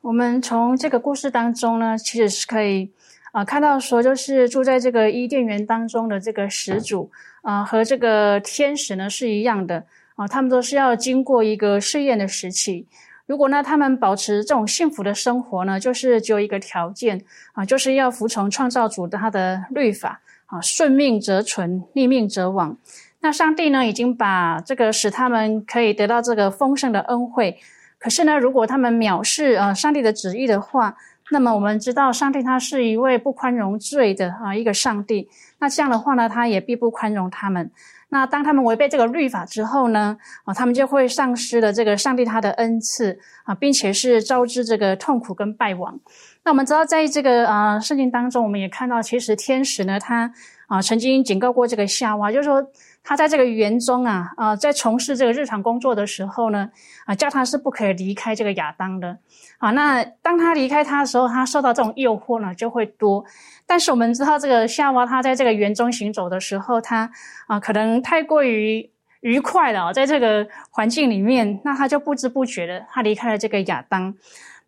[0.00, 2.90] 我们从这个故事当中呢，其实是可以
[3.30, 7.08] 啊看到说，就是住在这个伊甸园当中的这个始祖
[7.42, 9.84] 啊，和这个天使呢是一样的
[10.16, 12.84] 啊，他们都是要经过一个试验的时期。
[13.26, 20.20] 如果呢他们保持这种幸福的生活呢，就是只有一个条件啊，就是要服从创造主的他的律法。
[20.46, 22.76] 啊，顺命则存，逆命则亡。
[23.22, 27.56] 那上帝呢，已经把这个使他们可以得到这个丰盛的恩惠。
[27.98, 30.96] 可是呢，如果他们藐视啊上帝的旨意的话，
[31.30, 35.28] 那么我们知道，上帝他是一位不宽容罪的啊一个上帝。
[35.60, 37.70] 那这样的话呢，他也必不宽容他们。
[38.08, 45.98] 那当他们违背这个律法之后呢，啊，他们就会丧失了这个上帝他的恩赐啊，并且是招致这个痛苦跟败亡。
[46.44, 50.30] 那我们知道，在这个啊圣经当中，我们也看到，其实天使呢，他
[50.66, 52.62] 啊曾经警告过这个夏娃，就是说，
[53.04, 56.70] 他在这个园中啊，啊，在从事这个日常工作的时候呢，
[57.04, 59.18] 啊，叫他是不可以离开这个亚当的。
[59.58, 63.24] 啊，那当他离开他的时候，他受到这种诱惑呢就会多。
[63.66, 67.10] 但是我们知道，这个夏娃他在这个园中行走的时候，他
[67.46, 68.90] 啊，可能太过于
[69.20, 74.14] 愉快了，在这个环境里面，那他就不知不觉的他离开了这个亚当。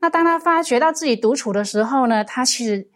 [0.00, 2.86] 那当他发觉到自己独处的时候呢，他其实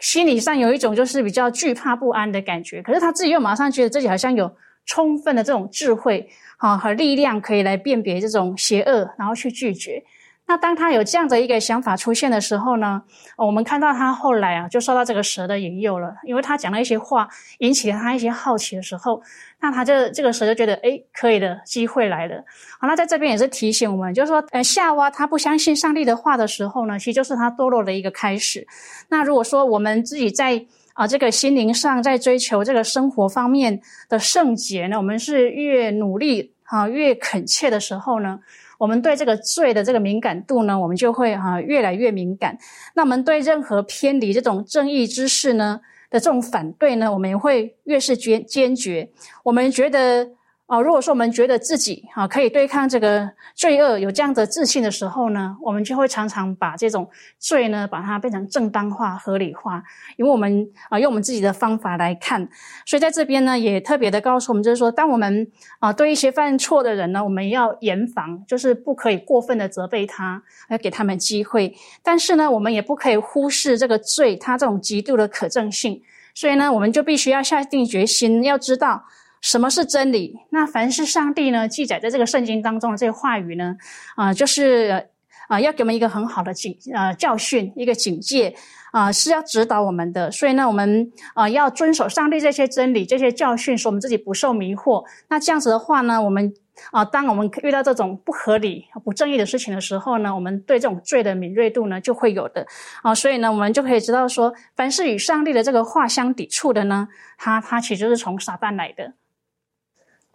[0.00, 2.82] 心理上有一种就是比较惧怕不安的感觉。
[2.82, 4.50] 可是他自己又马上觉得自己好像有
[4.86, 10.02] 充分的这种智慧啊和力量，可以来辨别这种邪恶，然后去拒绝。
[10.50, 13.00] 那当他有这样的一个想法出现的时候呢，
[13.36, 17.28] 我们看到他后来啊，就受到这个蛇的引诱了，因为他讲了一些话，
[17.60, 19.22] 引起了他一些好奇的时候，
[19.60, 22.44] 那他就这个蛇就觉得，哎，可以的机会来了。
[22.80, 28.66] 好，那在这边也是提醒我们，就是说，呃，夏娃他不相信上帝的话的时候呢，其实就是他堕落的一个开始。
[29.08, 30.60] 那如果说我们自己在
[30.94, 38.40] 啊这个心灵上在追求这个生活方面的圣洁呢，我们是越努力啊越恳切的时候呢。
[38.80, 42.56] 我们对这个罪的这个敏感度呢，我们就会啊越来越敏感。
[42.94, 45.78] 那我们对任何偏离这种正义之事呢
[46.08, 49.10] 的这种反对呢，我们也会越是坚坚决。
[49.44, 50.30] 我们觉得。
[50.70, 57.10] 啊，如果说我们觉得自己啊可以对抗这个罪恶，有这样的自信的时候呢，我们就会常常把这种
[57.40, 59.82] 罪呢，把它变成正当化、合理化，
[60.16, 62.48] 因为我们啊用我们自己的方法来看。
[62.86, 65.50] 所以在这边呢，也特别的告诉我们，就是说，当我们
[65.80, 71.74] 啊对一些犯错的人呢，我们要严防，就是不可以过分的责备他，要给他们机会。
[72.00, 76.00] 但是呢，我们也不可以忽视这个罪它这种极度的可证性。
[76.32, 79.02] 所以呢，我们就必须要下定决心，要知道。
[79.40, 80.36] 什么是真理？
[80.50, 83.74] 那凡是上帝呢记载在这个圣经当中的这些话语呢，
[84.14, 85.06] 啊，就是
[85.48, 88.54] 啊，要给我们一个很好的警呃教训，一个警戒
[88.92, 90.30] 啊，是要指导我们的。
[90.30, 95.04] 所以呢，我们啊要遵守上帝这些真理、这些教训，使我们自己不受迷惑。
[95.28, 96.52] 那这样子的话呢，我们
[96.92, 102.66] 啊，当我们遇到这种不合理、不正义的事情的时候呢，我们对这种罪的敏锐度呢就会有的
[103.02, 103.14] 啊。
[103.14, 109.14] 所以呢，我们就可以知道说，凡是与上帝的这个话相抵触的呢，它它其实是从撒旦来的。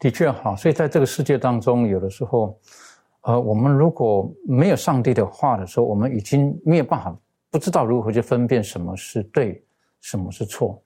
[0.05, 2.55] 的确好，所以在这个世界当中，有的时候，
[3.21, 7.17] 呃，我们如果没有上帝的话的时候，我们已经没有办法，
[7.49, 9.59] 不知道如何去分辨什么是对，
[10.01, 10.79] 什么是错。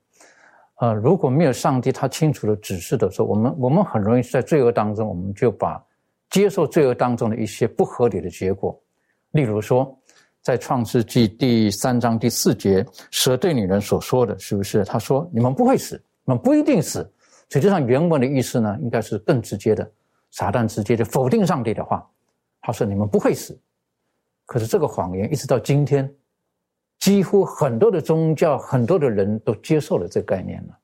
[0.76, 5.84] 呃，如果没有上帝他清楚的指示的时候，我们我们很容易在罪恶当中，我们就把
[6.30, 8.82] 接受罪恶当中的一些不合理的结果。
[9.32, 9.94] 例如说，
[10.42, 14.86] 在创世纪第三章第四节，蛇对女人所说的是不是？
[14.86, 17.06] 他说：“你们不会死，你们不一定死。”
[17.50, 19.92] 实际上，原文的意思呢，应该是更直接的。
[20.32, 22.08] 撒旦直接就否定上帝的话，
[22.62, 23.60] 他说：“你们不会死。”
[24.46, 26.14] 可是这个谎言一直到今天，
[27.00, 30.78] 几乎很多的宗教、很多的人都接受了这个概念了。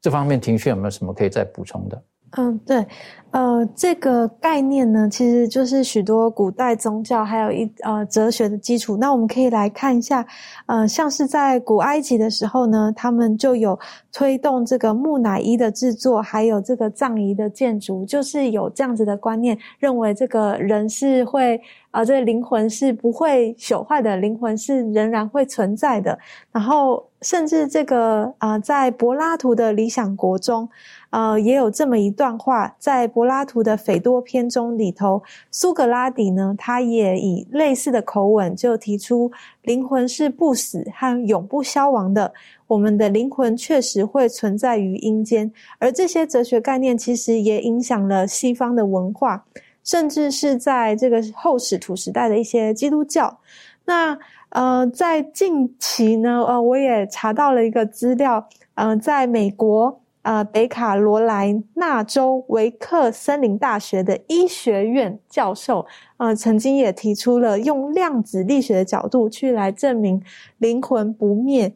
[0.00, 2.02] 这方面，庭轩有没有什么可以再补充的？
[2.36, 2.84] 嗯，对，
[3.30, 8.96] 呃，这个概念呢，其实就是许多古代宗教还有一呃哲学的基础。
[8.96, 10.26] 那我们可以来看一下，
[10.66, 13.78] 呃，像是在古埃及的时候呢，他们就有
[14.12, 21.60] 推动这个木乃伊的制作，还有这个葬仪的建筑，就是有这样子的观念，认为这个人是会。
[21.94, 26.18] 啊，这个灵魂是不会朽坏的，灵魂是仍然会存在的。
[26.50, 30.68] 然后，甚至这个啊，在柏拉图的《理想国》中，
[31.10, 35.22] 呃，也有这么一段话，在柏拉图的《斐多篇》中里头，
[35.52, 39.30] 苏格拉底呢，他也以类似的口吻就提出，
[39.62, 42.34] 灵魂是不死和永不消亡的。
[42.66, 49.44] 我们的灵魂确实会存在于阴间，而这些哲学概念其实也影响了西方的文化。
[49.84, 53.38] 甚至是在这个后使徒时代的一些基督教，
[53.84, 54.18] 那
[54.48, 65.84] 呃，在近期呢，呃，我也查到了一个资料，呃，在美国呃北卡罗来纳州维克森林大学的医学院教授，
[66.16, 70.22] 呃，曾经也提出了用量子力学的角度去来证明
[70.58, 71.74] 灵魂不灭，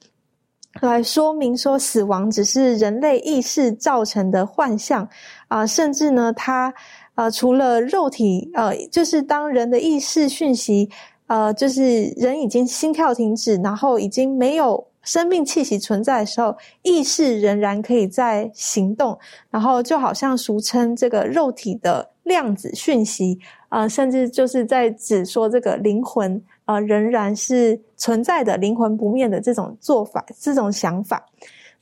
[0.80, 5.08] 来说明说死亡只是人类意识造成的幻象
[5.48, 6.72] 啊，甚至呢，他。
[7.14, 10.88] 呃，除了肉体，呃，就是当人的意识讯息，
[11.26, 19.18] 呃，就是人已经心跳停止，然后已经没有生命气息存在的时候，意识仍然可以在行动，
[19.50, 23.36] 然后就好像俗称这个肉体的量子讯息，
[23.70, 31.26] 呃，甚至就是在指说这个灵魂，呃，仍然是存在的，灵魂不灭的这种做法，这种想法。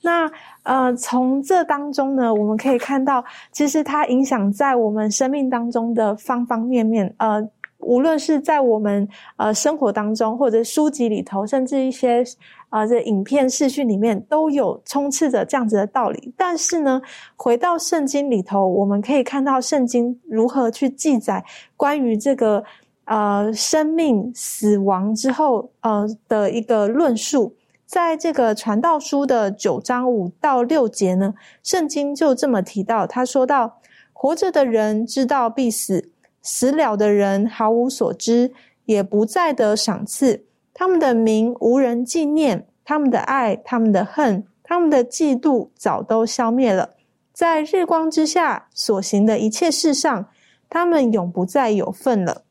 [0.02, 0.30] 那
[0.62, 7.12] 呃，从这当中呢，我们可以看到，其实它影响在我们生命当中的方方面面。
[7.18, 7.42] 呃，
[7.78, 12.22] 无论是在我们呃生活当中，或者书籍里头，甚至一些
[12.68, 16.32] 啊这影片视讯里面，都有充斥着这样子的道理。
[16.36, 17.00] 但是呢，
[17.34, 21.44] 回到圣经里头，我们可以看到圣经如何去记载
[21.76, 22.62] 关于这个
[23.06, 27.52] 呃生命死亡之后呃的一个论述。
[27.86, 33.78] 在这个传道书的九章五到六节呢，圣经就这么提到，他说到：
[34.12, 36.10] 活着的人知道必死。
[36.42, 38.52] 死了的人毫无所知，
[38.84, 40.44] 也不再得赏赐。
[40.72, 46.90] 他们的名无人纪念，他们的爱、他们的恨、他们的嫉妒，早都消灭了。
[47.32, 50.28] 在日光之下所行的一切事上，
[50.68, 52.42] 他们永不再有份了。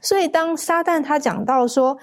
[0.00, 1.98] 所以，当撒旦他讲到说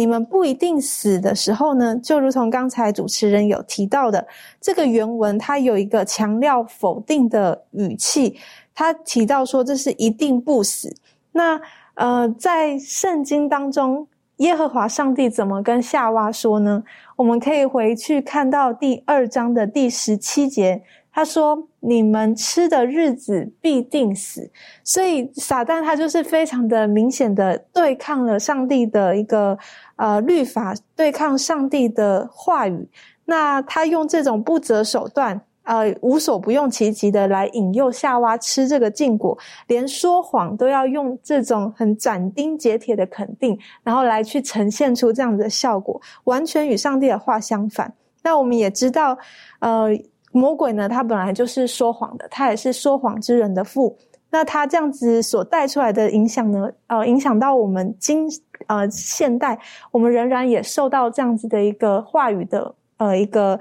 [0.00, 4.26] 你们不一定死的时候呢，就如同刚才主持人有提到的，
[4.58, 8.38] 这个原文它有一个强调否定的语气。
[8.74, 10.90] 他提到说，这是一定不死。
[11.32, 11.60] 那
[11.96, 16.82] 呃，在圣经当中，耶和华上帝怎么跟夏娃说呢？
[17.16, 20.82] 我们可以回去看到第二章的第十七节，
[21.12, 24.50] 他说：“你们吃的日子必定死。”
[24.84, 29.58] 所以撒旦他就是非常的明显的对抗了上帝的一个
[29.96, 32.88] 呃律法，对抗上帝的话语。
[33.24, 35.40] 那他用这种不择手段。
[35.62, 39.38] 呃，无所不用其极的来引诱夏娃吃这个禁果，
[39.68, 47.92] 连说谎都要用这种很斩钉截铁的肯定，然后来去呈现出这样子的效果，完全与上帝的话相反。
[48.24, 49.16] 那我们也知道，
[49.60, 49.90] 呃，
[50.32, 53.96] 魔鬼呢，他本来就是说谎的，他也是说谎之人的父。
[54.32, 58.28] 那他这样子所带出来的影响呢，呃，影响到我们今
[58.68, 59.58] 呃现代，
[59.90, 63.58] 我们仍然也受到这样子的一个话语的呃一个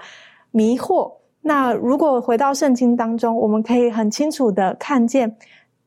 [0.51, 1.11] 迷惑。
[1.41, 5.35] 那如果回到圣经当中，我们可以很清楚的看见，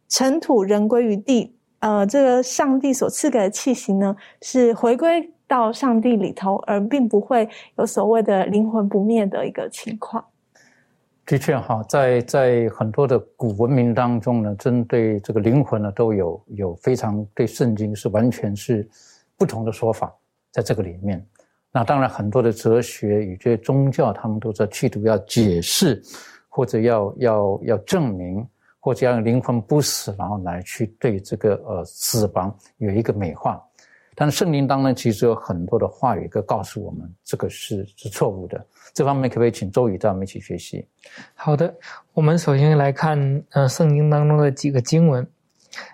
[0.08, 10.24] 尘土人归于地，呃，这个上帝所赐给的气息呢，是回归到上帝里头，而并不会有所谓的灵魂不灭的一个情况。
[11.32, 18.86] 的确哈，在在很多的古文明当中呢，针对这个灵魂呢，都有有非常对圣经是完全是
[19.38, 20.14] 不同的说法，
[20.50, 21.26] 在这个里面。
[21.72, 26.02] 那当然，很多的哲学与这些宗教，他们都在企图要解释，
[26.50, 28.46] 或者要要要证明，
[28.78, 33.58] 或者让灵魂不死，然后来去对这个呃死亡有一个美化。
[34.14, 38.64] 但圣经当中其实有很多的话语，可告诉我们这个是是错误的。
[38.92, 40.86] 这方面可不可以请周宇带我们一起学习？
[41.34, 41.74] 好的，
[42.12, 45.26] 我们首先来看呃圣经当中的几个经文。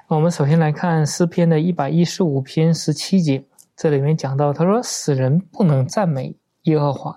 [0.09, 3.45] 我们首先来看诗篇的一百一十五篇十七节。
[3.77, 7.17] 这里面讲到，他说：“死人不能赞美耶和华，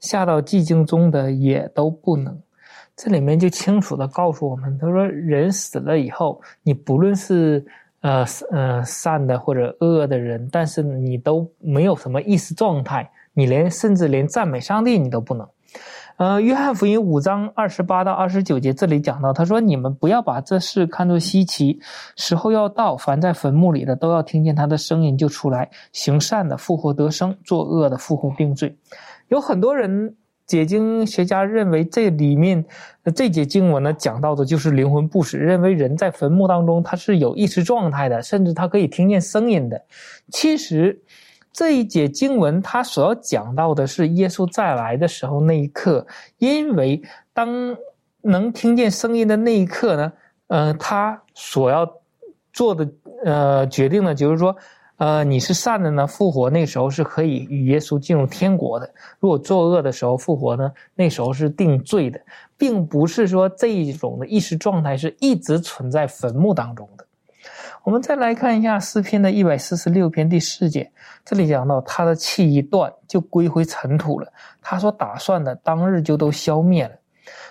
[0.00, 2.36] 下到寂静中的也都不能。”
[2.96, 7.64] 这里面就清楚的告诉我们，他说：“人死了以后，你不论是
[8.00, 15.46] 呃呃善的或者恶的人，但是你都没有什么意识状态，你连甚至连赞美上帝你都不能。”
[16.16, 21.80] 呃，约翰福音五章二十八到二十九节，这里讲到，他说：“你们不要把这事看作稀奇，
[22.14, 28.76] 时候要到，凡在坟墓里的都要听见他的声音，就出来行善的复活得生，作恶的复活定罪。”
[29.28, 30.16] 有很多人
[30.50, 32.64] 解经学家认为，这里面
[33.14, 39.80] 这节经文呢讲到的就是灵魂不死，认为人在坟墓当中他是有意识状态的，甚至他可以听见声音的。
[40.28, 41.00] 其实。
[41.52, 46.06] 这一节经文，它所要讲到的是耶稣再来的时候那一刻，
[46.38, 47.02] 因为
[47.34, 47.76] 当
[48.22, 50.12] 能听见声音的那一刻呢，
[50.46, 51.84] 呃，他所要
[52.52, 52.88] 做的
[53.24, 54.56] 呃决定呢，就是说，
[55.00, 58.86] 呃，你是善的呢，复活那时候是可以与耶稣进入天国的；
[59.18, 62.20] 如果作恶的时候复活呢，那时候是定罪的，
[62.58, 67.06] 并不是说这一种的意识状态是一直存在坟墓当中的。
[67.82, 70.92] 我们再来看一下诗篇的一百四十六篇第四节，
[71.24, 74.30] 这里讲到他的气一断就归回尘土了，
[74.60, 76.90] 他所打算的当日就都消灭了。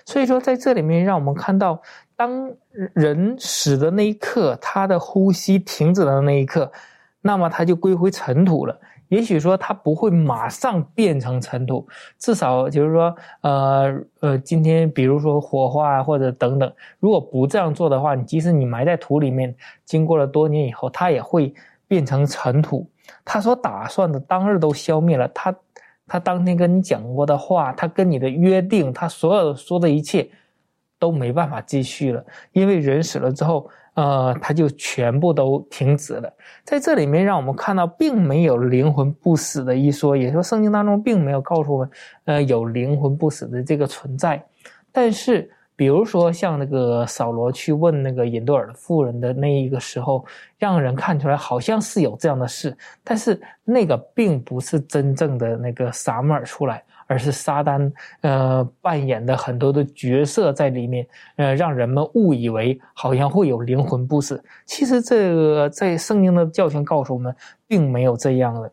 [0.06, 1.82] 所以说，在这里面让我们看到，
[2.16, 2.52] 当
[2.94, 6.72] 人死的那一刻，他的呼吸停止的那一刻，
[7.22, 8.80] 那么他就归回尘土了。
[9.10, 11.88] 也许说它不会马上变成尘土，
[12.20, 21.52] 至少就是说，呃呃，今天比如说火化或者等等，如果不这样做的话，你即使你埋在土里面，经过了多年以后，它也会
[21.88, 22.88] 变成尘土。
[23.26, 25.56] 他所打算的当日都消灭了，他
[26.06, 30.30] 他当天跟你讲过的话，他跟你的约定，他所有说的一切
[31.00, 33.68] 都没办法继续了，因为人死了之后。
[33.94, 36.32] 呃，它就全部都停止了。
[36.64, 41.90] 在这里面，让我们看到，并没有灵魂不死的一说，也说圣经当中并没有告诉我们，
[42.26, 44.42] 呃，有灵魂不死的这个存在。
[44.92, 50.26] 但是比如说像那个扫罗去问那个引多尔妇人的那一个时候，
[50.58, 57.92] 让人看出来好像是有这样的事，但是那个并不是真正的那个撒母耳出来，而是撒旦
[58.22, 61.06] 呃扮演的很多的角色在里面，
[61.36, 64.42] 呃，让人们误以为好像会有灵魂不死。
[64.66, 67.36] 其实这个在圣经的教训告诉我们，
[67.68, 68.72] 并没有这样的。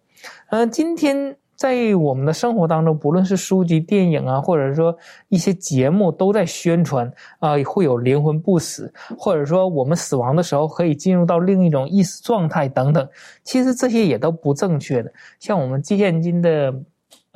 [0.51, 1.35] 呃，今天。
[1.57, 4.95] 在我们的生活当中，不论是书籍、电影啊，或者说
[5.31, 13.09] 一些节目，都在宣传啊，会有灵魂不死，或者说我们死亡的时候可以进入到另一种意识状态等等。
[13.43, 15.11] 其实这些也都不正确的。
[15.41, 16.71] 像我们现今的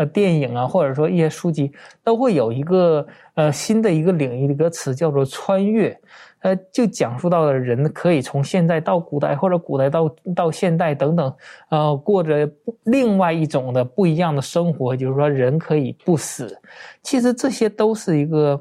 [0.01, 1.70] 呃电影啊，或者说一些书籍，
[2.03, 5.94] 都会有一个呃新的一个领域的一个词叫做穿越。
[6.38, 11.34] 呃，就讲述到了人可以从现在到古代，或者古代到到现代等等，
[11.68, 12.51] 呃，过着
[12.84, 14.96] 另外一种的不一样的生活。
[14.96, 16.59] 就是说，人可以不死。
[17.03, 18.59] 其实这些都是一个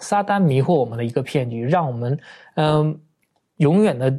[0.00, 2.18] 撒旦迷惑我们的一个骗局，让我们
[2.56, 3.00] 嗯
[3.56, 4.10] 永远的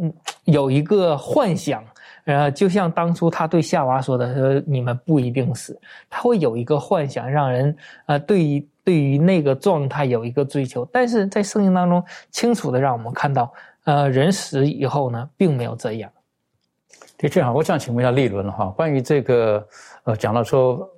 [0.00, 0.14] 嗯
[0.44, 1.82] 有一个幻想。
[2.24, 5.78] 呃，就像当初他对夏娃说的：“说你们不一定死。”
[6.10, 8.68] 他会有一个幻想，让人呃对于。
[8.84, 12.02] 对于那个状态有一个追求，但是在圣经当中
[12.32, 13.52] 清楚的让我们看到，
[13.84, 16.10] 呃，人死以后呢，并没有这样。
[17.16, 19.64] 的确好，我想请问一下立伦哈，关于这个，
[20.02, 20.90] 呃，讲到说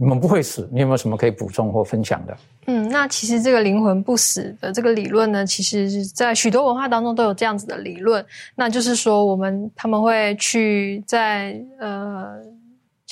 [0.00, 2.36] 你们不会死，你有没有什么可以补充或分享的？
[2.66, 8.24] 嗯，那其实这个灵魂不死的这个理论呢，其实在许多文化当中都有这样子的理论，
[8.54, 12.40] 那就是说我们他们会去在呃。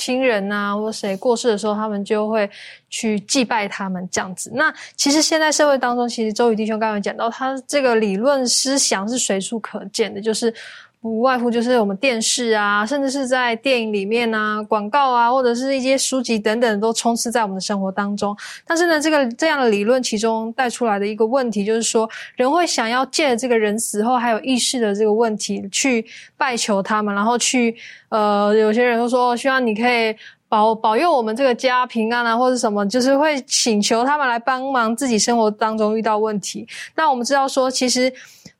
[0.00, 2.48] 亲人啊，或谁过世的时候，他们就会
[2.88, 4.48] 去祭拜他们这样子。
[4.54, 10.54] 那其实现在社会当中，其实周宇弟兄刚刚讲到，他这个理论思想是随处可见的，就是。
[11.00, 18.36] 不外乎就是我们电视啊，甚至是在电影里面啊，广告啊，或者是一些书籍等等，都充斥在我们的生活当中。
[18.66, 26.04] 但是呢，这个这样的理论其中带出来的一个问题，就是说人会想要借这个人死后还有意识的这个问题去
[26.36, 27.76] 拜求他们，然后去
[28.08, 30.14] 呃，有些人都说希望你可以
[30.48, 36.66] 保保佑我们这个家平安啊，或者什么，就是会请求他们来帮忙自己生活当中遇到问题。
[36.94, 38.12] 那我们知道说，其实。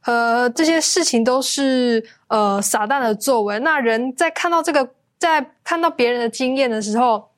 [0.04, 3.58] 呃，这些事情都是呃撒旦的作为。
[3.58, 7.28] 那人在看到这个，在看到别人的经验的时候，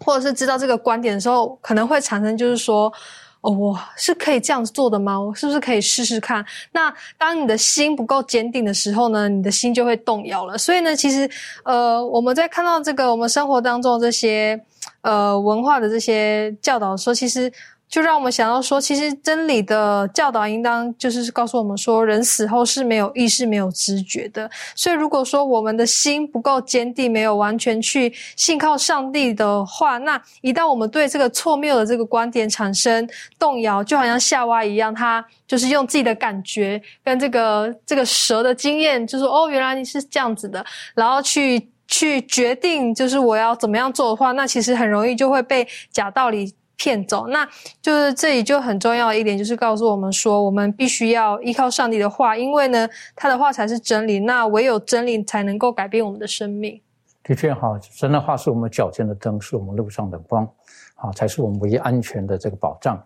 [0.00, 2.92] 或者是知道这个观点的时候，可能会产生就是说，
[3.40, 5.20] 哦，我是可以这样子做的吗？
[5.20, 6.44] 我是不是可以试试看？
[6.72, 10.58] 那当你的心不够坚定的时候呢，你的心就会动摇了。
[10.58, 11.28] 所以呢，其实
[11.64, 14.60] 呃，我们在看到这个我们生活当中这些
[15.02, 17.52] 呃文化的这些教导说，其实。
[17.88, 24.48] 就让我们想到说，其实真理的教导应当就是告诉我们说，人死后是没有意识、没有知觉的。
[24.74, 33.08] 所以，如果说我们的心不够坚定，没有完全去信靠上帝的话，那一旦我们对这个错谬的这个观点产生
[33.38, 40.62] 动摇，就好像夏娃一样，他就是用自己的感觉跟这个这个蛇的经验，就说哦，原来你是这样子的，
[40.94, 46.54] 然后去去决定就是我要怎么样做的话，那其实很容易就会被假道理。
[46.78, 47.46] 骗走，那
[47.82, 54.20] 就是这里就很重要的一点，就是告诉我们说，我们必须要依靠上帝的话，因为呢，他的话才是真理。
[54.20, 56.80] 那唯有真理才能够改变我们的生命。
[57.24, 60.48] 的确，哈，神的话是我们脚前的灯，是我们路上的光，
[60.94, 62.98] 啊，才是我们唯一安全的这个保障。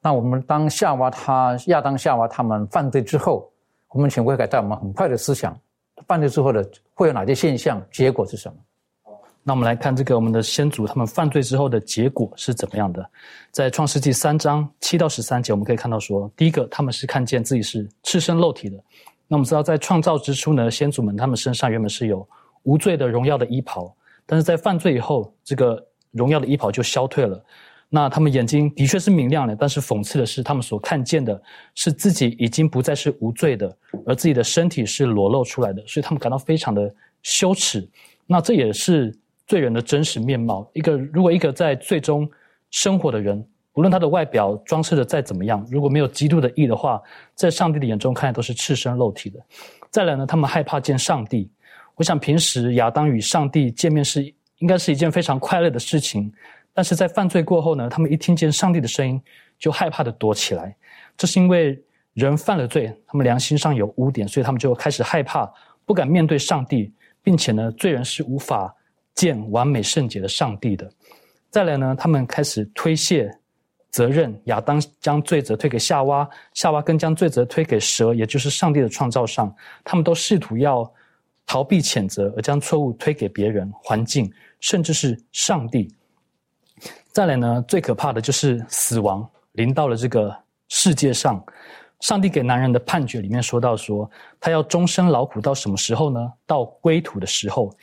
[0.00, 3.50] 那我们当夏娃他亚当夏娃他们犯罪之后，
[3.88, 5.58] 我们请会改带我们很快的思想，
[6.06, 6.64] 犯罪之后的
[6.94, 7.82] 会有哪些现象？
[7.90, 8.56] 结果是什么？
[9.48, 13.08] 那我们来看这个我们的先祖他们犯罪之后的结果是怎么样的？
[13.52, 18.76] 在创世纪三章七到十三节，我们可以看到说，第一个他们是看见自己是赤身露体的。
[19.28, 22.28] 那我们知道，在创造之初呢，先祖们他们身上原本是有
[22.64, 23.94] 无罪的荣耀的衣袍，
[24.26, 25.80] 但是在犯罪以后，这个
[26.10, 27.40] 荣耀的衣袍就消退了。
[27.88, 31.40] 那他们眼睛的确是明亮的，但是讽刺的是，他们所看见的
[31.76, 33.76] 是自己已经不再是无罪的，
[34.06, 36.92] 而自己的身体是裸露出来的，所以他们感到非常的
[37.22, 37.88] 羞耻。
[38.26, 39.16] 那这也是。
[39.46, 42.28] 罪人的真实面貌，一个如果一个在最终
[42.70, 47.00] 生活的人，无论他的外表装饰的再怎么样，如果没有极度的义的话，
[47.34, 49.38] 在上帝的眼中看来都是赤身露体的。
[49.90, 51.50] 再来呢，他们害怕见上帝。
[51.94, 54.22] 我想平时亚当与上帝见面是
[54.58, 56.32] 应该是一件非常快乐的事情，
[56.74, 59.22] 但是在犯罪过后呢，他们一听见上帝的声音
[59.58, 60.74] 就害怕的躲起来。
[61.16, 61.80] 这是因为
[62.14, 65.50] 人犯了罪，他们良心上有污点，所以他们就开始害怕，
[65.84, 66.92] 不敢面对上帝，
[67.22, 68.74] 并且呢，罪人是无法。
[69.16, 70.88] 见完美圣洁的上帝的，
[71.50, 71.96] 再来呢？
[71.98, 73.28] 他们开始推卸
[73.90, 79.52] 责任，亚当将罪责推给夏娃，夏娃更将罪责推给蛇，也就是上帝的创造上。
[79.82, 80.88] 他们都试图要
[81.46, 85.92] 逃避谴责，而将错误推给别人、环境，甚至是上帝。
[87.10, 87.64] 再来呢？
[87.66, 90.36] 最可怕的就是死亡临到了这个
[90.68, 91.42] 世界上，
[92.00, 96.30] 上帝给男人的判决里面说到说，他要终身劳苦到什么时候呢？
[96.44, 97.74] 到归土的时候，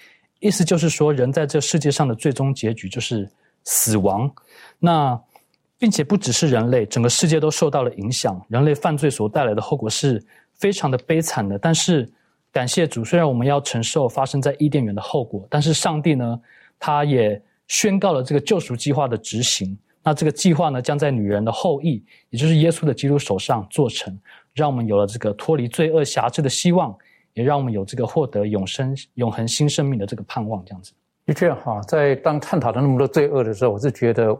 [0.44, 3.30] 意思就是说，人在这世界上的最终结局就是
[3.64, 4.30] 死亡。
[4.78, 5.18] 那
[5.80, 8.39] 并且不只是人类，整个世界都受到了影响。
[8.50, 10.22] 人类犯罪所带来的后果是
[10.54, 11.58] 非常的悲惨的。
[11.58, 12.12] 但是
[12.52, 16.38] 感谢主，虽然我们要承受发生在伊甸园的后果，但是上帝呢，
[16.78, 19.78] 他也宣告了这个救赎计划的执行。
[20.04, 24.20] 那这个计划呢，将在女人的后裔，也就是耶稣的基督手上做成，
[24.54, 26.94] 让我们有了这个脱离罪恶辖制的希望，
[27.34, 30.64] 也让我们有这个获得永生、永恒新生命的这个盼望。
[30.66, 30.92] 这样子，
[31.26, 34.38] 的确哈，在当探讨了那么多罪恶的时候，我是觉得。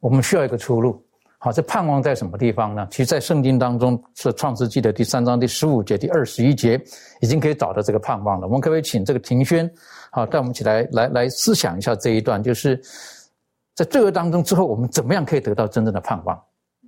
[0.00, 1.02] 我们需要一个出路，
[1.38, 2.86] 好，这盼望在什么地方呢？
[2.90, 6.78] 其实，在圣经当中是创世纪的第三章第十五节、第二十一节，
[7.22, 8.46] 已经可以找到这个盼望了。
[8.46, 9.66] 我们可不可以请这个庭轩，
[10.10, 12.78] 好，带我们一起来来来思想一下这一段，就是
[13.74, 16.38] 在罪恶当中之后，我们怎么样可以得到真正的盼望？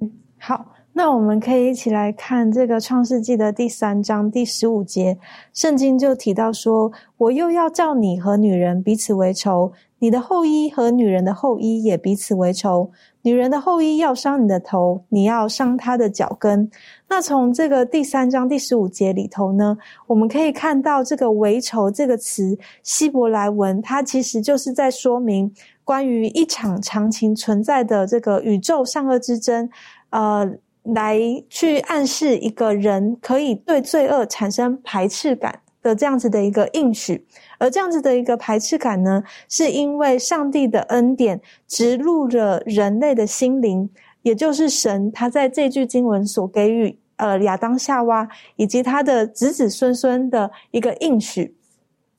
[0.03, 0.63] 嗯，好。
[0.99, 5.19] 那我们可以一起来看这个创世纪的第三章第十五节，
[5.53, 12.91] 圣经就提到说：“我又要叫你和女人彼此为仇，你的后裔和女人的后裔也彼此为仇。
[13.21, 16.71] 女人的后裔要伤你的头，你要伤她的脚跟。”
[17.11, 19.77] 那从这个第三章第十五节里头呢，
[20.07, 25.53] 我们可以看到这个“为仇”这个词，希伯来文它其实就是在说明
[25.85, 29.69] 关于一场长情存在的这个宇宙善恶之争，
[30.09, 30.57] 呃。
[30.95, 31.19] 来
[31.49, 37.27] 去暗示一个人可以对罪恶产生排斥感的这样子的一个应许，
[37.59, 43.89] 而这样子的一个排斥感呢，是因为上帝的恩典植入了人类的心灵，
[44.23, 51.57] 也就是神他在这句经文所给予呃亚当夏娃以及他的子子孙孙的一个应许，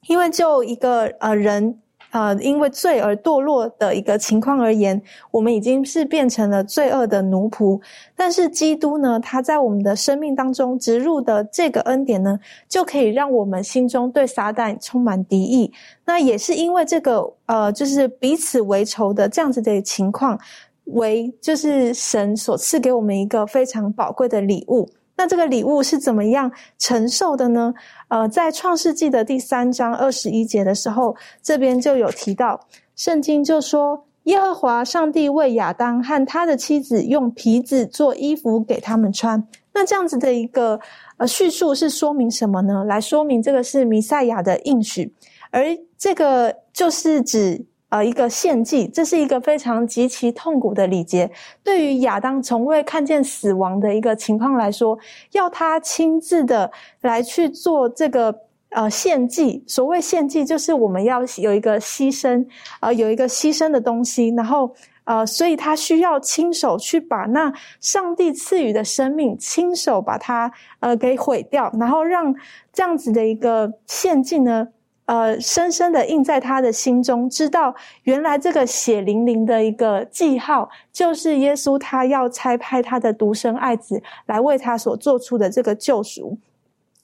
[0.07, 1.79] 因为就一个呃人。
[2.17, 4.99] 呃，因为罪而堕落的一个情况而言，
[5.29, 7.79] 我们已经是变成了罪恶的奴仆。
[8.15, 15.71] 但是基督呢，他在我们的生命当中植入的这个恩典呢，就可以让我们心中对撒旦充满敌意。
[16.05, 20.39] 那也是因为这个呃，就是彼此为仇的这样子的情况，
[20.85, 24.89] 为就是神所赐给我们一个非常宝贵的礼物。
[25.17, 27.73] 那这个礼物是怎么样承受的呢？
[28.07, 32.59] 呃，在创世纪的第三章二十一节的时候，这边就有提到，
[32.95, 39.45] 圣经就说，耶和华上帝为亚当和他的妻子用皮子做衣服给他们穿。
[39.73, 40.79] 那这样子的一个
[41.17, 42.83] 呃叙述是说明什么呢？
[42.83, 45.13] 来说明这个是弥赛亚的应许，
[45.49, 47.65] 而这个就是指。
[47.89, 51.31] 呃，一个献祭，这是一个非常极其痛苦的礼节。
[51.63, 54.99] 对于亚当从未看见死亡的一个情况来说，
[55.31, 56.69] 要他亲自的
[56.99, 58.35] 来去做这个
[58.71, 59.63] 呃献祭。
[59.65, 62.45] 所谓献祭，就是我们要有一个牺牲，
[62.81, 64.33] 呃，有一个牺牲的东西。
[64.35, 64.69] 然后
[65.05, 72.35] 呃，所以他需要亲手去把那上帝赐予的生命，亲手把它呃给毁掉，然后让
[72.73, 74.67] 这样子的一个献祭呢。
[75.07, 86.37] 呃，深深的印在他的心中，知道原来这个血淋淋的一个记号，就是耶稣他要拆派他的独生爱子来为他所做出的这个救赎。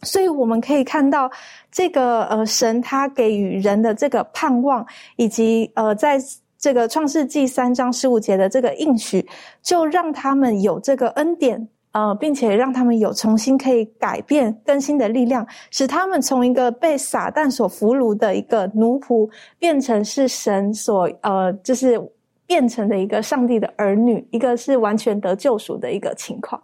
[0.01, 1.32] 所以我们可以看到，
[1.72, 4.86] 这个呃神他给予人的这个盼望，
[5.16, 6.20] 以及呃在
[6.58, 9.26] 这个创世纪三章十五节的这个应许，
[9.62, 11.70] 就让他们有这个恩典。
[11.93, 22.01] 呃，并且让他们有重新可以改变更新的力量，使他们从一个被撒旦所俘虏的一个奴仆，变成是神所呃，就是
[22.45, 26.61] 变成的一个上帝的儿女，一个是完全得救赎的一个情况。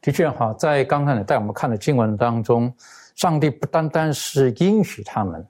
[0.00, 2.72] 的确哈，在刚才带我们看的经文当中，
[3.14, 5.46] 上帝不单单是允许他们。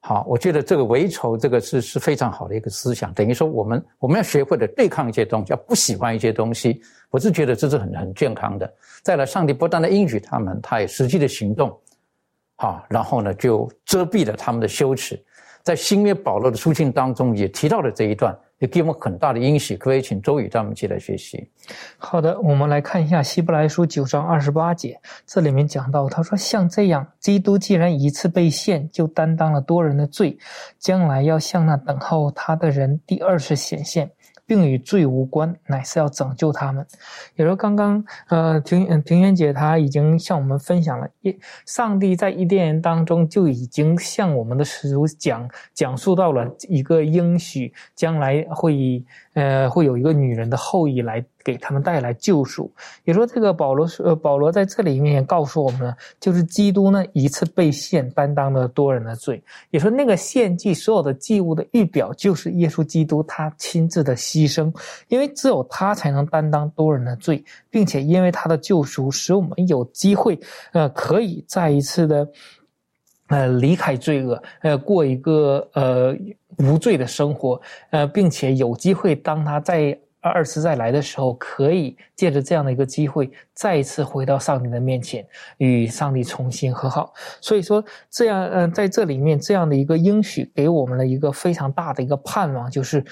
[0.00, 6.82] 好，我觉得这个为仇这个是是非常好的一个思想，等于说我们我们要学会的对抗一些东西，要不喜欢一些东西，
[7.14, 8.74] 我是觉得这是很很健康的。
[9.00, 11.72] 再来，上帝不断的应许他们，他也实际的行动，
[12.56, 15.16] 好，然后呢就遮蔽了他们的羞耻。
[15.62, 18.36] 在新约保罗的书信当中也提到了这一段。
[18.58, 21.50] 也给我们很大的欣喜，可以请周宇他们一起来学习。
[21.98, 30.38] 好的，我们来看一下《希伯来书》九章二十八节，这里面讲到，他说：“像这样，基督既然一次被献，就担当了多人的罪，
[30.78, 34.08] 将来要向那等候他的人第二次显现。”
[34.46, 36.86] 并与罪无关，乃是要拯救他们。
[37.36, 49.04] 也是刚刚，呃，庭庭元姐她已经向我们分享了，一上帝在伊甸园当中就已经向我们的始祖讲讲述到了一个应许，将来会
[49.34, 52.72] 呃，会有一个女人的后裔来给他们带来救赎。
[53.04, 59.42] 也说这个保罗呃，保罗在这里面告诉我们呢，就是基督呢一次被献，担当了多人的罪。
[59.70, 64.72] 也说那个献祭所有的祭物的预表，就是耶稣基督他亲自的牺牲，
[65.08, 70.38] 因为只有他才能担当多人的罪，并且因为他的救赎，使我们有机会，
[70.72, 72.26] 呃，可以再一次的。
[73.28, 76.14] 呃，离开罪恶，呃，过一个呃
[76.58, 85.26] 无罪的生活，呃，并且有机会，当他在二次再来的时候，可以借着这样的一个机会，再一次回到上帝的面前，
[85.58, 87.12] 与上帝重新和好。
[87.42, 93.04] 所以说，这样，嗯，在这里面这样的一个应许，给我们了一个非常大的一个盼望，就是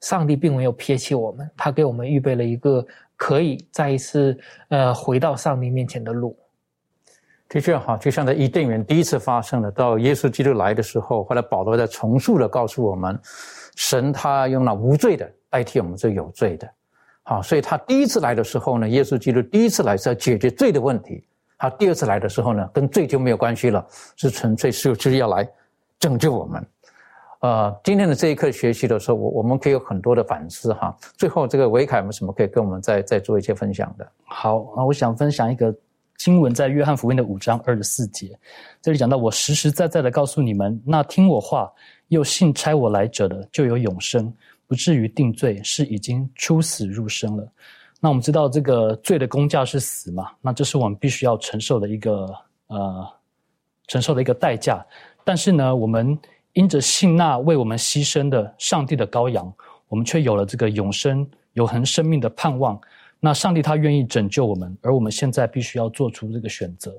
[0.00, 2.84] 上帝并没有撇弃我们，他给我们预备了一个
[3.16, 4.36] 可以再一次
[4.68, 6.36] 呃回到上帝面前的路。
[7.56, 13.18] 的确哈，就像在伊甸园第一次发生了，到耶稣基督来的时候，后来保罗在重述的告诉我们，
[13.76, 16.70] 神他用了无罪的代替我们这有罪的，
[17.22, 21.24] 好，所以他第一次来的时候呢，耶稣基督第一次来是要解决罪的问题，
[21.56, 23.82] 他第二次来的时候呢，跟罪就没有关系了，
[24.16, 25.48] 是纯粹是就是要来
[25.98, 26.66] 拯救我们。
[27.40, 30.94] 呃，今天的这一课学习的时候，我我们可以有很多的反思哈。
[31.16, 34.06] 最后这个维凯有什么可以跟我们再再做一些分享的？
[34.24, 35.74] 好啊，我想分享一个。
[36.18, 38.38] 经文在约翰福音的五章二十四节，
[38.80, 41.70] 这里讲到：“我实实在在的告诉你们，那听我话
[42.08, 44.32] 又信差我来者的，就有永生，
[44.66, 47.46] 不至于定罪，是已经出死入生了。”
[48.00, 50.30] 那我们知道，这个罪的公价是死嘛？
[50.40, 52.28] 那这是我们必须要承受的一个
[52.66, 53.06] 呃，
[53.86, 54.84] 承受的一个代价。
[55.24, 56.16] 但是呢，我们
[56.52, 59.52] 因着信那为我们牺牲的上帝的羔羊，
[59.88, 62.78] 我们却有了这个永生、永恒生命的盼望。
[63.20, 66.94] 那上帝他愿意拯救我们，而我们现在必须要做出这个选择。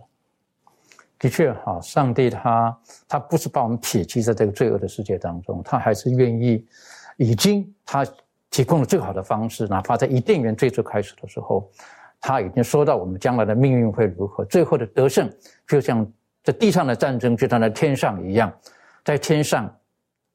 [1.19, 6.65] 的确，哈，上帝他他不是把我们撇弃在这个罪恶的世界当中，他还是愿意，
[7.17, 8.05] 已经他
[8.51, 11.69] 提供了最好的方式，哪怕在伊甸园最初开始的时候，
[12.19, 15.31] 他已经说到我们将来的命运会如何，最后的得胜
[15.67, 16.05] 就像
[16.43, 18.51] 在地上的战争就像在天上一样，
[19.03, 19.73] 在天上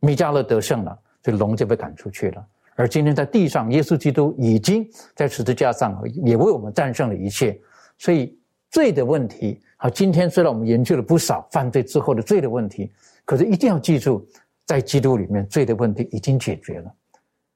[0.01, 2.45] 米迦勒得胜了，这龙就被赶出去了。
[2.75, 7.59] 而今天在地上，耶稣基督已经在十字架上也为我们战胜了一切。
[7.99, 8.37] 所以
[8.71, 12.91] 罪的问题，好，今天虽然我们研究了不少犯罪之后的罪的问题，
[13.25, 14.27] 可是一定要记住，
[14.65, 16.93] 在基督里面，罪的问题已经解决了。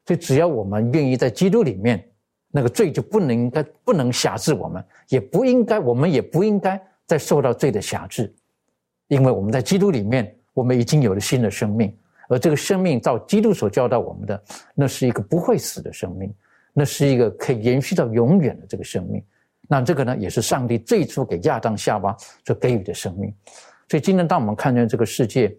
[0.04, 2.06] 所以只要我们愿意在基督里面，
[2.50, 8.32] 那个罪就不能应该不能辖制我们，也不应该，我们也不应该再受到罪的辖制，
[9.08, 11.96] 因为我们在基督里面，我们已经有了新的生命。
[12.28, 14.42] 而这个生命，照基督所教导我们的，
[14.74, 16.32] 那是一个不会死的生命，
[16.72, 19.22] 那是一个可以延续到永远的这个生命。
[19.68, 23.32] 那这个呢，也是上帝最初给亚当夏娃所给予的生命。
[23.88, 25.52] 所以今天，当我们看见这个世界，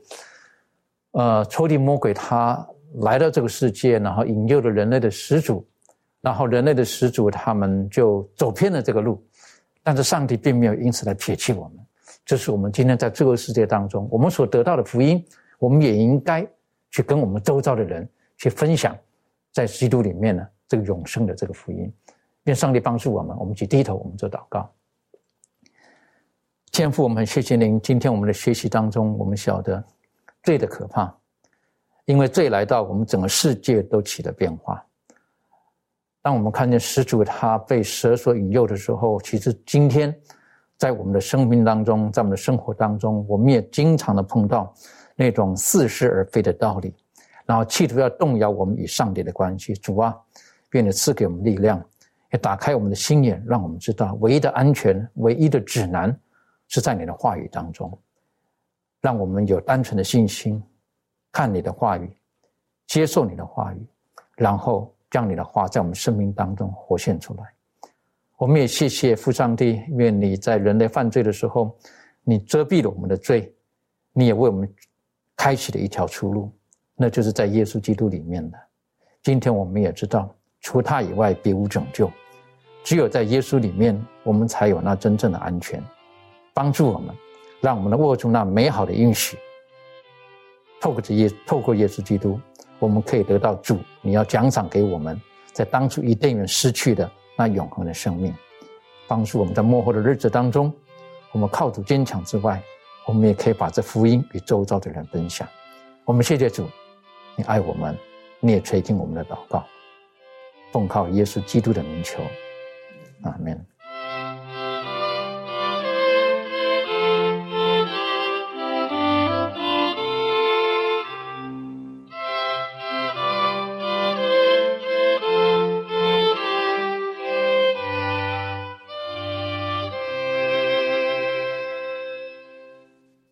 [1.11, 2.67] 呃，仇敌魔鬼他
[3.01, 5.65] 来到这个世界，然后引诱了人类的始祖，
[6.21, 9.21] 然后人类的始祖他们就走偏了这个路，
[9.83, 11.77] 但是上帝并没有因此来撇弃我们。
[12.25, 15.23] 这是我们今天在这个世界当中，我们所得到的福音，
[15.59, 16.45] 我们也应该。
[16.97, 18.97] 去跟我们周遭的人去分享，
[19.53, 21.93] 在基督里面呢，这个永生的这个福音，
[22.45, 23.37] 愿上帝帮助我们。
[23.37, 24.67] 我们去低头，我们做祷告。
[26.71, 27.79] 天父，我们谢谢您。
[27.81, 29.83] 今天我们的学习当中，我们晓得
[30.41, 31.15] 罪的可怕，
[32.05, 34.83] 因为罪来到，我们整个世界都起了变化。
[36.23, 40.19] 当我们看见施主他被蛇所引诱的时候，其实今天
[40.77, 44.73] 在我们的生命当中，在我们的生活当中，我们也经常的碰到。
[45.19, 46.93] 那种似是而非的道理，
[47.43, 49.73] 然后企图要动摇我们与上帝的关系。
[49.73, 50.15] 主啊，
[50.73, 51.83] 愿你赐给我们力量，
[52.31, 56.15] 也打开我们的心眼，让我们知道唯一的安全、唯一的指南
[56.67, 57.99] 是在你的话语当中。
[59.01, 60.61] 让我们有单纯的信心，
[61.31, 62.11] 看你的话语，
[62.85, 63.87] 接受你的话语，
[64.35, 67.43] 然后将你的话在我们生命当中活现出来。
[68.37, 71.75] 我们也谢谢父上帝，愿你在人类犯罪的时候，
[72.23, 73.51] 你遮蔽了我们的罪，
[74.13, 74.71] 你也为我们。
[75.37, 76.51] 开启了一条出路，
[76.95, 78.57] 那就是在耶稣基督里面的。
[79.21, 80.29] 今天我们也知道，
[80.59, 82.11] 除他以外别无拯救，
[82.83, 85.81] 只有在耶稣里面，我们才有那真正的安全。
[86.53, 87.15] 帮助我们，
[87.61, 89.37] 让我们能握住那美好的应许。
[90.81, 92.39] 透过这耶，透过耶稣基督，
[92.79, 95.19] 我们可以得到主你要奖赏给我们
[95.53, 98.33] 在当初伊甸园失去的那永恒的生命。
[99.07, 100.73] 帮助我们在幕后的日子当中，
[101.31, 102.61] 我们靠主坚强之外。
[103.07, 105.47] 我们也可以把这福音与周遭的人分享。
[106.03, 106.67] 我们谢谢主，
[107.37, 107.97] 你爱我们，
[108.41, 109.65] 你也垂听我们的祷告。
[110.73, 112.21] 奉靠耶稣基督的名求，
[113.23, 113.65] 阿门。